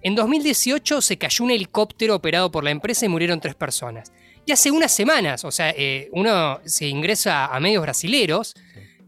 En 0.00 0.14
2018 0.14 1.02
se 1.02 1.18
cayó 1.18 1.44
un 1.44 1.50
helicóptero 1.50 2.14
operado 2.14 2.50
por 2.50 2.62
la 2.62 2.70
empresa 2.70 3.04
y 3.04 3.08
murieron 3.08 3.40
tres 3.40 3.54
personas. 3.54 4.12
Y 4.46 4.52
hace 4.52 4.70
unas 4.70 4.92
semanas, 4.92 5.44
o 5.44 5.50
sea, 5.50 5.70
eh, 5.76 6.08
uno 6.12 6.60
se 6.64 6.86
ingresa 6.86 7.46
a 7.46 7.60
medios 7.60 7.82
brasileros, 7.82 8.54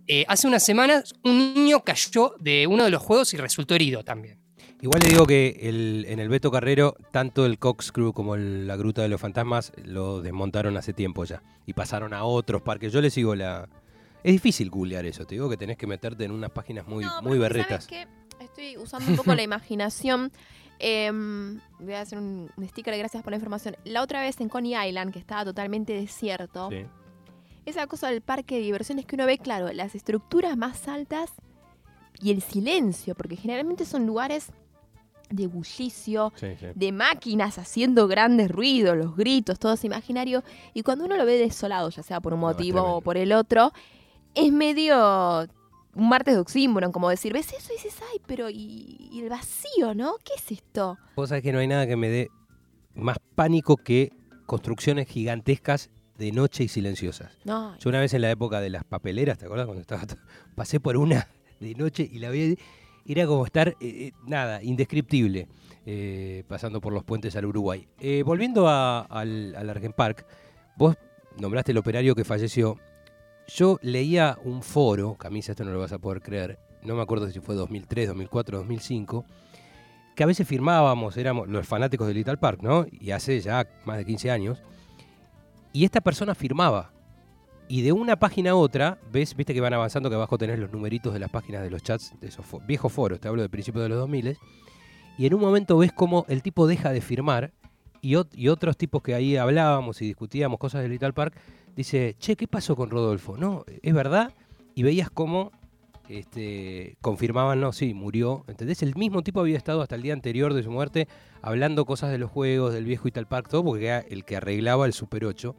eh, 0.06 0.24
hace 0.26 0.48
unas 0.48 0.64
semanas 0.64 1.14
un 1.22 1.54
niño 1.54 1.84
cayó 1.84 2.34
de 2.40 2.66
uno 2.66 2.84
de 2.84 2.90
los 2.90 3.00
juegos 3.00 3.32
y 3.32 3.36
resultó 3.36 3.76
herido 3.76 4.02
también. 4.02 4.39
Igual 4.82 5.00
le 5.02 5.08
digo 5.10 5.26
que 5.26 5.58
el- 5.62 6.06
en 6.08 6.20
el 6.20 6.28
Beto 6.30 6.50
Carrero, 6.50 6.96
tanto 7.10 7.44
el 7.44 7.58
Coxcrew 7.58 8.12
como 8.14 8.34
el- 8.34 8.66
la 8.66 8.76
Gruta 8.76 9.02
de 9.02 9.08
los 9.08 9.20
Fantasmas 9.20 9.72
lo 9.84 10.22
desmontaron 10.22 10.76
hace 10.78 10.92
tiempo 10.94 11.24
ya. 11.24 11.42
Y 11.66 11.74
pasaron 11.74 12.14
a 12.14 12.24
otros 12.24 12.62
parques. 12.62 12.92
Yo 12.92 13.00
le 13.02 13.10
sigo 13.10 13.34
la. 13.34 13.68
Es 14.24 14.32
difícil 14.32 14.70
googlear 14.70 15.04
eso, 15.06 15.24
te 15.26 15.34
digo 15.34 15.48
que 15.50 15.56
tenés 15.56 15.76
que 15.78 15.86
meterte 15.86 16.24
en 16.24 16.30
unas 16.32 16.50
páginas 16.50 16.86
muy, 16.86 17.04
No, 17.04 17.22
muy 17.22 17.38
berretas. 17.38 17.84
¿sabes 17.84 18.06
qué? 18.38 18.44
Estoy 18.44 18.76
usando 18.78 19.10
un 19.10 19.16
poco 19.16 19.34
la 19.34 19.42
imaginación. 19.42 20.30
Em, 20.82 21.60
voy 21.78 21.92
a 21.92 22.00
hacer 22.00 22.16
un, 22.18 22.50
un 22.56 22.68
sticker, 22.68 22.96
gracias 22.96 23.22
por 23.22 23.32
la 23.32 23.36
información. 23.36 23.76
La 23.84 24.00
otra 24.02 24.22
vez 24.22 24.40
en 24.40 24.48
Coney 24.48 24.74
Island, 24.88 25.12
que 25.12 25.18
estaba 25.18 25.44
totalmente 25.44 25.92
desierto, 25.92 26.70
Sí. 26.70 26.86
esa 27.66 27.86
cosa 27.86 28.08
del 28.08 28.22
parque 28.22 28.54
de 28.56 28.62
diversiones 28.62 29.04
que 29.04 29.14
uno 29.14 29.26
ve, 29.26 29.36
claro, 29.36 29.70
las 29.74 29.94
estructuras 29.94 30.56
más 30.56 30.88
altas 30.88 31.32
y 32.22 32.30
el 32.30 32.40
silencio, 32.40 33.14
porque 33.14 33.36
generalmente 33.36 33.84
son 33.84 34.06
lugares 34.06 34.52
de 35.30 35.46
bullicio, 35.46 36.32
Sí, 36.36 36.48
sí. 36.58 36.66
de 36.74 36.92
máquinas 36.92 37.58
haciendo 37.58 38.06
grandes 38.08 38.50
ruidos, 38.50 38.96
los 38.96 39.16
gritos, 39.16 39.58
todo 39.58 39.74
es 39.74 39.84
imaginario. 39.84 40.42
Y 40.74 40.82
cuando 40.82 41.04
uno 41.06 41.16
lo 41.16 41.24
ve 41.24 41.38
desolado, 41.38 41.88
ya 41.90 42.02
sea 42.02 42.20
por 42.20 42.34
un 42.34 42.40
No, 42.40 42.48
motivo 42.48 42.82
o 42.82 43.00
por 43.00 43.16
el 43.16 43.32
otro, 43.32 43.72
es 44.34 44.52
medio 44.52 45.48
un 45.94 46.08
martes 46.08 46.34
de 46.34 46.40
oxímoron, 46.40 46.92
como 46.92 47.08
decir, 47.10 47.32
ves 47.32 47.52
eso 47.52 47.72
y 47.72 47.76
dices, 47.76 47.96
ay, 48.12 48.20
pero 48.26 48.48
y, 48.50 49.08
y 49.12 49.20
el 49.22 49.28
vacío, 49.28 49.94
¿no? 49.94 50.14
¿Qué 50.24 50.32
es 50.36 50.52
esto? 50.52 50.98
Vos 51.16 51.28
sabés 51.30 51.42
que 51.42 51.52
no 51.52 51.58
hay 51.58 51.66
nada 51.66 51.86
que 51.86 51.96
me 51.96 52.08
dé 52.08 52.28
más 52.94 53.16
pánico 53.34 53.76
que 53.76 54.12
construcciones 54.46 55.08
gigantescas 55.08 55.90
de 56.18 56.32
noche 56.32 56.64
y 56.64 56.68
silenciosas. 56.68 57.32
No, 57.44 57.76
Yo 57.78 57.88
una 57.88 58.00
vez 58.00 58.12
en 58.14 58.22
la 58.22 58.30
época 58.30 58.60
de 58.60 58.70
las 58.70 58.84
papeleras, 58.84 59.38
¿te 59.38 59.46
acuerdas? 59.46 59.66
Cuando 59.66 59.80
estaba. 59.80 60.02
Pasé 60.54 60.78
por 60.80 60.96
una 60.96 61.28
de 61.60 61.74
noche 61.74 62.08
y 62.10 62.18
la 62.18 62.30
vi 62.30 62.58
era 63.06 63.26
como 63.26 63.44
estar, 63.44 63.68
eh, 63.68 63.74
eh, 63.80 64.12
nada, 64.26 64.62
indescriptible, 64.62 65.48
eh, 65.86 66.44
pasando 66.48 66.80
por 66.80 66.92
los 66.92 67.04
puentes 67.04 67.34
al 67.36 67.46
Uruguay. 67.46 67.86
Volviendo 68.24 68.68
al, 68.68 69.54
al 69.54 69.70
Argen 69.70 69.92
Park, 69.92 70.26
vos 70.76 70.96
nombraste 71.38 71.72
el 71.72 71.78
operario 71.78 72.14
que 72.14 72.24
falleció. 72.24 72.78
Yo 73.48 73.78
leía 73.82 74.38
un 74.44 74.62
foro, 74.62 75.14
Camisa, 75.14 75.52
esto 75.52 75.64
no 75.64 75.72
lo 75.72 75.80
vas 75.80 75.92
a 75.92 75.98
poder 75.98 76.22
creer, 76.22 76.58
no 76.82 76.94
me 76.94 77.02
acuerdo 77.02 77.28
si 77.30 77.40
fue 77.40 77.54
2003, 77.54 78.08
2004, 78.08 78.58
2005, 78.58 79.24
que 80.14 80.22
a 80.22 80.26
veces 80.26 80.46
firmábamos, 80.46 81.16
éramos 81.16 81.48
los 81.48 81.66
fanáticos 81.66 82.06
de 82.06 82.14
Little 82.14 82.36
Park, 82.36 82.60
¿no? 82.62 82.86
Y 82.90 83.10
hace 83.10 83.40
ya 83.40 83.66
más 83.84 83.96
de 83.96 84.04
15 84.04 84.30
años. 84.30 84.62
Y 85.72 85.84
esta 85.84 86.00
persona 86.00 86.34
firmaba. 86.34 86.92
Y 87.72 87.82
de 87.82 87.92
una 87.92 88.16
página 88.18 88.50
a 88.50 88.54
otra, 88.56 88.98
ves, 89.12 89.36
viste 89.36 89.54
que 89.54 89.60
van 89.60 89.72
avanzando, 89.72 90.08
que 90.10 90.16
abajo 90.16 90.36
tenés 90.36 90.58
los 90.58 90.72
numeritos 90.72 91.12
de 91.12 91.20
las 91.20 91.30
páginas 91.30 91.62
de 91.62 91.70
los 91.70 91.82
chats 91.84 92.14
de 92.20 92.26
esos 92.26 92.44
fo- 92.44 92.60
viejos 92.66 92.92
foros, 92.92 93.20
te 93.20 93.28
hablo 93.28 93.42
del 93.42 93.50
principio 93.50 93.80
de 93.80 93.88
los 93.88 93.98
2000 93.98 94.36
y 95.16 95.26
en 95.26 95.34
un 95.34 95.40
momento 95.40 95.78
ves 95.78 95.92
como 95.92 96.24
el 96.28 96.42
tipo 96.42 96.66
deja 96.66 96.90
de 96.90 97.00
firmar 97.00 97.52
y, 98.00 98.14
ot- 98.14 98.34
y 98.34 98.48
otros 98.48 98.76
tipos 98.76 99.02
que 99.02 99.14
ahí 99.14 99.36
hablábamos 99.36 100.02
y 100.02 100.06
discutíamos 100.06 100.58
cosas 100.58 100.82
de 100.82 100.88
Little 100.88 101.12
Park, 101.12 101.36
dice, 101.76 102.16
che, 102.18 102.34
¿qué 102.34 102.48
pasó 102.48 102.74
con 102.74 102.90
Rodolfo? 102.90 103.36
No, 103.36 103.64
¿es 103.82 103.94
verdad? 103.94 104.32
Y 104.74 104.82
veías 104.82 105.08
cómo 105.08 105.52
este, 106.08 106.96
confirmaban, 107.00 107.60
no, 107.60 107.72
sí, 107.72 107.94
murió. 107.94 108.44
¿Entendés? 108.48 108.82
El 108.82 108.96
mismo 108.96 109.22
tipo 109.22 109.38
había 109.40 109.56
estado 109.56 109.80
hasta 109.82 109.94
el 109.94 110.02
día 110.02 110.12
anterior 110.12 110.54
de 110.54 110.62
su 110.64 110.70
muerte 110.72 111.06
hablando 111.40 111.84
cosas 111.84 112.10
de 112.10 112.18
los 112.18 112.30
juegos, 112.30 112.72
del 112.72 112.84
viejo 112.84 113.04
Little 113.04 113.26
Park, 113.26 113.48
todo, 113.48 113.62
porque 113.64 113.86
era 113.86 114.00
el 114.00 114.24
que 114.24 114.36
arreglaba 114.36 114.86
el 114.86 114.92
Super 114.92 115.24
8. 115.24 115.54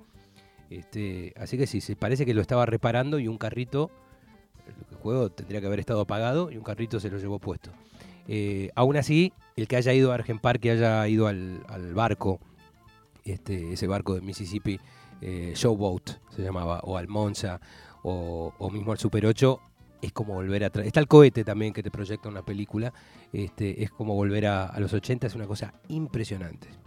Este, 0.71 1.33
así 1.35 1.57
que 1.57 1.67
sí, 1.67 1.81
se 1.81 1.97
parece 1.97 2.25
que 2.25 2.33
lo 2.33 2.39
estaba 2.39 2.65
reparando 2.65 3.19
y 3.19 3.27
un 3.27 3.37
carrito, 3.37 3.91
el 4.89 4.97
juego 4.97 5.29
tendría 5.29 5.59
que 5.59 5.67
haber 5.67 5.81
estado 5.81 5.99
apagado 5.99 6.49
y 6.49 6.55
un 6.55 6.63
carrito 6.63 6.97
se 7.01 7.09
lo 7.09 7.17
llevó 7.17 7.39
puesto. 7.39 7.71
Eh, 8.29 8.69
aún 8.73 8.95
así, 8.95 9.33
el 9.57 9.67
que 9.67 9.75
haya 9.75 9.93
ido 9.93 10.11
a 10.11 10.15
Argen 10.15 10.39
Park, 10.39 10.61
que 10.61 10.71
haya 10.71 11.05
ido 11.09 11.27
al, 11.27 11.93
barco, 11.93 12.39
este, 13.25 13.73
ese 13.73 13.85
barco 13.85 14.15
de 14.15 14.21
Mississippi, 14.21 14.79
eh, 15.19 15.51
Showboat 15.57 16.11
se 16.29 16.41
llamaba, 16.41 16.79
o 16.83 16.95
al 16.95 17.09
Monza, 17.09 17.59
o, 18.03 18.69
mismo 18.71 18.93
al 18.93 18.97
Super 18.97 19.25
8, 19.25 19.59
es 20.01 20.13
como 20.13 20.35
volver 20.35 20.63
atrás. 20.63 20.87
Está 20.87 21.01
el 21.01 21.07
cohete 21.09 21.43
también 21.43 21.73
que 21.73 21.83
te 21.83 21.91
proyecta 21.91 22.29
una 22.29 22.45
película, 22.45 22.93
este, 23.33 23.83
es 23.83 23.91
como 23.91 24.15
volver 24.15 24.47
a, 24.47 24.67
a 24.67 24.79
los 24.79 24.93
80, 24.93 25.27
es 25.27 25.35
una 25.35 25.47
cosa 25.47 25.73
impresionante. 25.89 26.80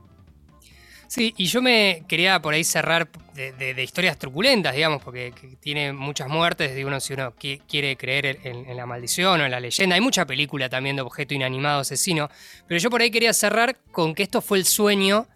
Sí, 1.15 1.33
y 1.37 1.47
yo 1.47 1.63
me 1.63 2.03
quería 2.09 2.41
por 2.43 2.55
ahí 2.55 2.65
cerrar 2.65 3.09
de, 3.35 3.53
de- 3.53 3.73
de 3.75 3.83
historias 3.85 4.19
truculentas, 4.19 4.75
digamos, 4.75 5.01
porque 5.03 5.33
que 5.39 5.57
tiene 5.61 5.93
muchas 5.93 6.29
muertes, 6.29 6.75
de 6.75 6.85
uno 6.85 6.99
si 6.99 7.13
uno 7.13 7.33
qui- 7.37 7.61
quiere 7.69 7.97
creer 7.97 8.39
en, 8.43 8.69
en 8.69 8.77
la 8.77 8.85
maldición 8.85 9.41
o 9.41 9.45
en 9.45 9.51
la 9.53 9.61
leyenda. 9.61 9.95
Hay 9.95 10.01
mucha 10.01 10.27
película 10.27 10.69
también 10.69 10.97
de 10.97 11.03
objeto 11.03 11.33
inanimado 11.35 11.81
asesino, 11.81 12.29
pero 12.67 12.81
yo 12.81 12.91
por 12.91 13.01
ahí 13.01 13.11
quería 13.13 13.33
cerrar 13.33 13.77
con 13.93 14.15
que 14.15 14.25
esto 14.25 14.41
fue 14.41 14.59
el 14.59 14.65
sueño 14.65 15.29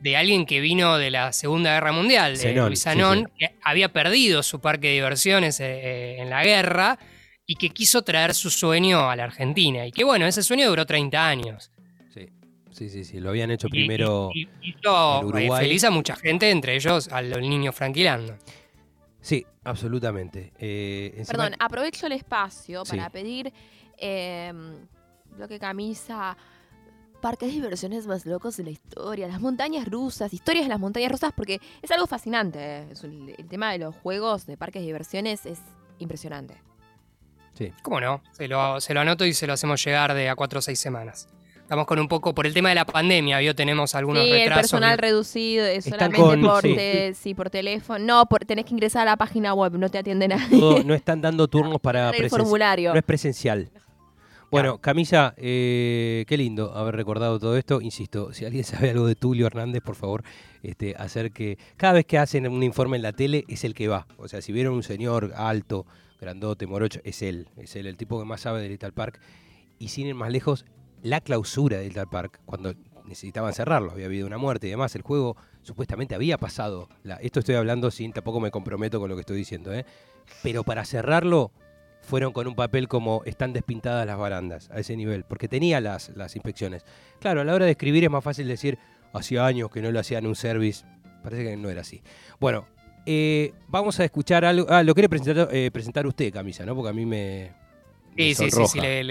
de 0.00 0.16
alguien 0.16 0.46
que 0.46 0.60
vino 0.60 0.96
de 0.96 1.10
la 1.10 1.32
Segunda 1.32 1.74
Guerra 1.74 1.92
Mundial, 1.92 2.32
de 2.34 2.38
Zenón, 2.38 2.66
Luis 2.68 2.86
Anón, 2.86 3.18
sí. 3.18 3.32
que 3.46 3.54
había 3.62 3.92
perdido 3.92 4.42
su 4.42 4.60
parque 4.60 4.86
de 4.88 4.94
diversiones 4.94 5.60
eh, 5.60 5.64
eh, 5.66 6.16
en 6.20 6.30
la 6.30 6.42
guerra 6.42 6.98
y 7.44 7.56
que 7.56 7.70
quiso 7.70 8.02
traer 8.02 8.34
su 8.34 8.48
sueño 8.48 9.10
a 9.10 9.16
la 9.16 9.24
Argentina. 9.24 9.84
Y 9.86 9.92
que 9.92 10.04
bueno, 10.04 10.26
ese 10.26 10.42
sueño 10.42 10.68
duró 10.68 10.86
30 10.86 11.26
años. 11.28 11.70
Sí, 12.78 12.88
sí, 12.90 13.04
sí, 13.04 13.18
lo 13.18 13.30
habían 13.30 13.50
hecho 13.50 13.66
Y- 13.66 13.70
primero. 13.70 14.30
Y, 14.32 14.42
y 14.62 14.70
hizo, 14.70 15.18
en 15.20 15.26
Uruguay. 15.26 15.46
eh, 15.46 15.66
feliz 15.66 15.82
a 15.84 15.90
mucha 15.90 16.14
gente, 16.14 16.48
entre 16.50 16.76
ellos 16.76 17.08
al 17.08 17.40
niño 17.40 17.72
Franquilando. 17.72 18.36
Sí, 19.20 19.44
absolutamente. 19.64 20.52
Eh, 20.58 21.12
encima- 21.16 21.38
Perdón, 21.44 21.56
aprovecho 21.58 22.06
el 22.06 22.12
espacio 22.12 22.84
Sí. 22.84 22.92
para 22.96 23.10
pedir 23.10 23.52
eh, 23.98 24.52
bloque 25.36 25.58
camisa, 25.58 26.36
parques 27.20 27.48
de 27.48 27.54
diversiones 27.56 28.06
más 28.06 28.24
locos 28.26 28.56
de 28.58 28.62
la 28.62 28.70
historia, 28.70 29.26
las 29.26 29.40
montañas 29.40 29.88
rusas, 29.88 30.32
historias 30.32 30.66
de 30.66 30.68
las 30.68 30.78
montañas 30.78 31.10
rusas, 31.10 31.32
porque 31.36 31.60
es 31.82 31.90
algo 31.90 32.06
fascinante. 32.06 32.58
eh. 32.60 32.86
Es 32.92 33.02
un- 33.02 33.28
el 33.36 33.48
tema 33.48 33.72
de 33.72 33.78
los 33.78 33.96
juegos 33.96 34.46
de 34.46 34.56
parques 34.56 34.82
de 34.82 34.86
diversiones 34.86 35.46
es 35.46 35.58
impresionante. 35.98 36.54
sí. 37.54 37.72
¿Cómo 37.82 38.00
no? 38.00 38.22
Se 38.30 38.46
lo, 38.46 38.80
se 38.80 38.94
lo 38.94 39.00
anoto 39.00 39.24
y 39.26 39.34
se 39.34 39.48
lo 39.48 39.52
hacemos 39.54 39.84
llegar 39.84 40.14
de 40.14 40.28
a 40.28 40.36
cuatro 40.36 40.60
o 40.60 40.62
seis 40.62 40.78
semanas. 40.78 41.28
Estamos 41.68 41.84
con 41.84 41.98
un 41.98 42.08
poco, 42.08 42.34
por 42.34 42.46
el 42.46 42.54
tema 42.54 42.70
de 42.70 42.76
la 42.76 42.86
pandemia, 42.86 43.40
vio, 43.40 43.54
tenemos 43.54 43.94
algunos 43.94 44.22
sí, 44.24 44.30
el 44.30 44.38
retrasos. 44.38 44.62
personal 44.62 44.96
¿vio? 44.96 45.02
reducido, 45.02 45.66
es 45.66 45.86
Están 45.86 46.12
solamente 46.12 46.40
con- 46.40 46.40
por, 46.50 46.62
sí. 46.62 46.74
te- 46.74 47.12
sí, 47.12 47.34
por 47.34 47.50
teléfono. 47.50 47.98
No, 47.98 48.24
por, 48.24 48.46
tenés 48.46 48.64
que 48.64 48.72
ingresar 48.72 49.02
a 49.02 49.10
la 49.10 49.16
página 49.18 49.52
web, 49.52 49.74
no 49.76 49.90
te 49.90 49.98
atiende 49.98 50.28
nadie. 50.28 50.82
No 50.82 50.94
están 50.94 51.20
dando 51.20 51.46
turnos 51.46 51.78
para 51.78 52.08
el 52.16 52.30
formulario. 52.30 52.94
No 52.94 52.98
es 52.98 53.04
presencial. 53.04 53.68
Bueno, 54.50 54.78
Camilla, 54.78 55.34
eh, 55.36 56.24
qué 56.26 56.38
lindo 56.38 56.74
haber 56.74 56.96
recordado 56.96 57.38
todo 57.38 57.54
esto. 57.58 57.82
Insisto, 57.82 58.32
si 58.32 58.46
alguien 58.46 58.64
sabe 58.64 58.88
algo 58.88 59.06
de 59.06 59.14
Tulio 59.14 59.46
Hernández, 59.46 59.82
por 59.82 59.94
favor, 59.94 60.22
este, 60.62 60.94
hacer 60.96 61.32
que 61.32 61.58
cada 61.76 61.92
vez 61.92 62.06
que 62.06 62.16
hacen 62.16 62.48
un 62.48 62.62
informe 62.62 62.96
en 62.96 63.02
la 63.02 63.12
tele 63.12 63.44
es 63.46 63.64
el 63.64 63.74
que 63.74 63.88
va. 63.88 64.06
O 64.16 64.26
sea, 64.26 64.40
si 64.40 64.52
vieron 64.52 64.72
un 64.72 64.82
señor 64.82 65.34
alto, 65.36 65.84
grandote, 66.18 66.66
morocho, 66.66 67.00
es 67.04 67.20
él. 67.20 67.46
Es 67.58 67.76
él 67.76 67.86
el 67.86 67.98
tipo 67.98 68.18
que 68.18 68.24
más 68.24 68.40
sabe 68.40 68.62
de 68.62 68.70
Little 68.70 68.92
Park. 68.92 69.20
Y 69.78 69.88
sin 69.88 70.06
ir 70.06 70.14
más 70.14 70.32
lejos, 70.32 70.64
la 71.02 71.20
clausura 71.20 71.78
de 71.78 71.84
Little 71.84 72.06
Park, 72.06 72.40
cuando 72.44 72.74
necesitaban 73.04 73.52
cerrarlo, 73.54 73.92
había 73.92 74.06
habido 74.06 74.26
una 74.26 74.38
muerte 74.38 74.66
y 74.66 74.70
demás, 74.70 74.94
el 74.94 75.02
juego 75.02 75.36
supuestamente 75.62 76.14
había 76.14 76.38
pasado. 76.38 76.88
Esto 77.20 77.40
estoy 77.40 77.54
hablando 77.54 77.90
sin, 77.90 78.12
tampoco 78.12 78.40
me 78.40 78.50
comprometo 78.50 79.00
con 79.00 79.08
lo 79.08 79.16
que 79.16 79.20
estoy 79.20 79.36
diciendo, 79.36 79.72
¿eh? 79.72 79.84
Pero 80.42 80.62
para 80.62 80.84
cerrarlo, 80.84 81.52
fueron 82.02 82.32
con 82.32 82.46
un 82.46 82.54
papel 82.54 82.88
como 82.88 83.22
están 83.24 83.52
despintadas 83.52 84.06
las 84.06 84.18
barandas, 84.18 84.70
a 84.70 84.80
ese 84.80 84.96
nivel, 84.96 85.24
porque 85.24 85.48
tenía 85.48 85.80
las, 85.80 86.10
las 86.16 86.36
inspecciones. 86.36 86.84
Claro, 87.20 87.40
a 87.40 87.44
la 87.44 87.54
hora 87.54 87.64
de 87.64 87.72
escribir 87.72 88.04
es 88.04 88.10
más 88.10 88.24
fácil 88.24 88.46
decir, 88.46 88.78
hacía 89.12 89.46
años 89.46 89.70
que 89.70 89.82
no 89.82 89.90
le 89.90 89.98
hacían 89.98 90.26
un 90.26 90.36
service, 90.36 90.84
parece 91.22 91.44
que 91.44 91.56
no 91.56 91.68
era 91.68 91.80
así. 91.80 92.02
Bueno, 92.38 92.66
eh, 93.06 93.52
vamos 93.68 93.98
a 94.00 94.04
escuchar 94.04 94.44
algo, 94.44 94.66
ah, 94.68 94.82
lo 94.82 94.94
quiere 94.94 95.08
presentar, 95.08 95.48
eh, 95.50 95.70
presentar 95.70 96.06
usted, 96.06 96.32
Camisa, 96.32 96.64
¿no? 96.64 96.74
Porque 96.74 96.90
a 96.90 96.92
mí 96.92 97.06
me... 97.06 97.52
Sí, 98.18 98.34
sí, 98.34 98.50
sí, 98.50 98.66
sí, 98.66 98.80
le, 98.80 99.04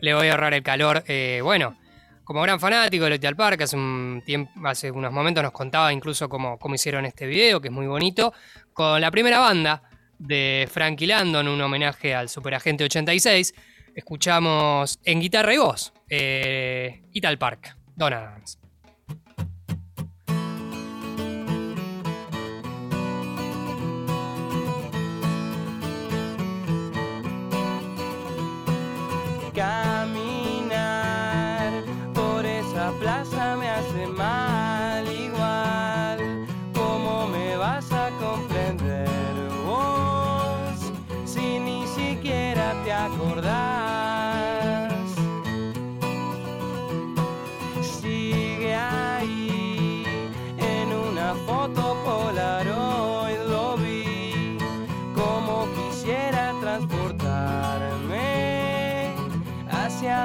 le- 0.00 0.14
voy 0.14 0.28
a 0.28 0.32
ahorrar 0.32 0.54
el 0.54 0.62
calor. 0.62 1.04
Eh, 1.06 1.40
bueno, 1.42 1.76
como 2.24 2.40
gran 2.42 2.58
fanático 2.58 3.04
de 3.04 3.10
Little 3.10 3.34
Park, 3.36 3.60
hace, 3.62 3.76
un 3.76 4.22
tiempo, 4.24 4.50
hace 4.66 4.90
unos 4.90 5.12
momentos 5.12 5.42
nos 5.42 5.52
contaba 5.52 5.92
incluso 5.92 6.28
cómo, 6.28 6.58
cómo 6.58 6.74
hicieron 6.74 7.04
este 7.04 7.26
video, 7.26 7.60
que 7.60 7.68
es 7.68 7.74
muy 7.74 7.86
bonito, 7.86 8.32
con 8.72 9.00
la 9.00 9.10
primera 9.10 9.38
banda 9.38 9.82
de 10.18 10.68
Frankie 10.72 11.06
Landon, 11.06 11.46
un 11.46 11.60
homenaje 11.60 12.14
al 12.14 12.28
Superagente 12.28 12.84
86. 12.84 13.54
Escuchamos 13.94 14.98
en 15.04 15.20
guitarra 15.20 15.52
y 15.54 15.58
voz, 15.58 15.92
eh, 16.08 17.02
Little 17.12 17.36
Park, 17.36 17.76
Don 17.94 18.12
Adams. 18.12 18.58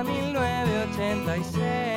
1986. 0.03 1.88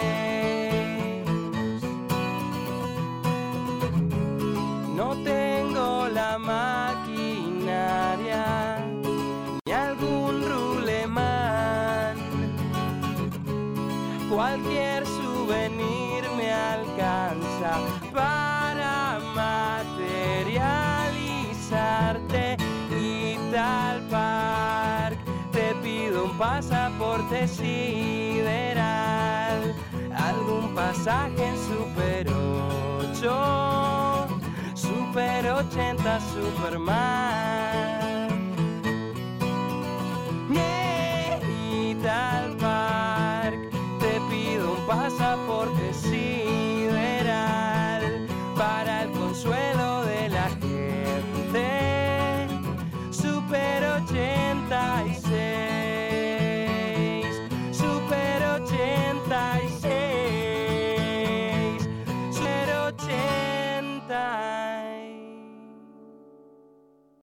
Pasaje 30.92 31.44
en 31.44 31.56
Super 31.56 32.28
8, 32.28 34.28
Super 34.74 35.52
80, 35.52 36.20
Superman. 36.20 37.71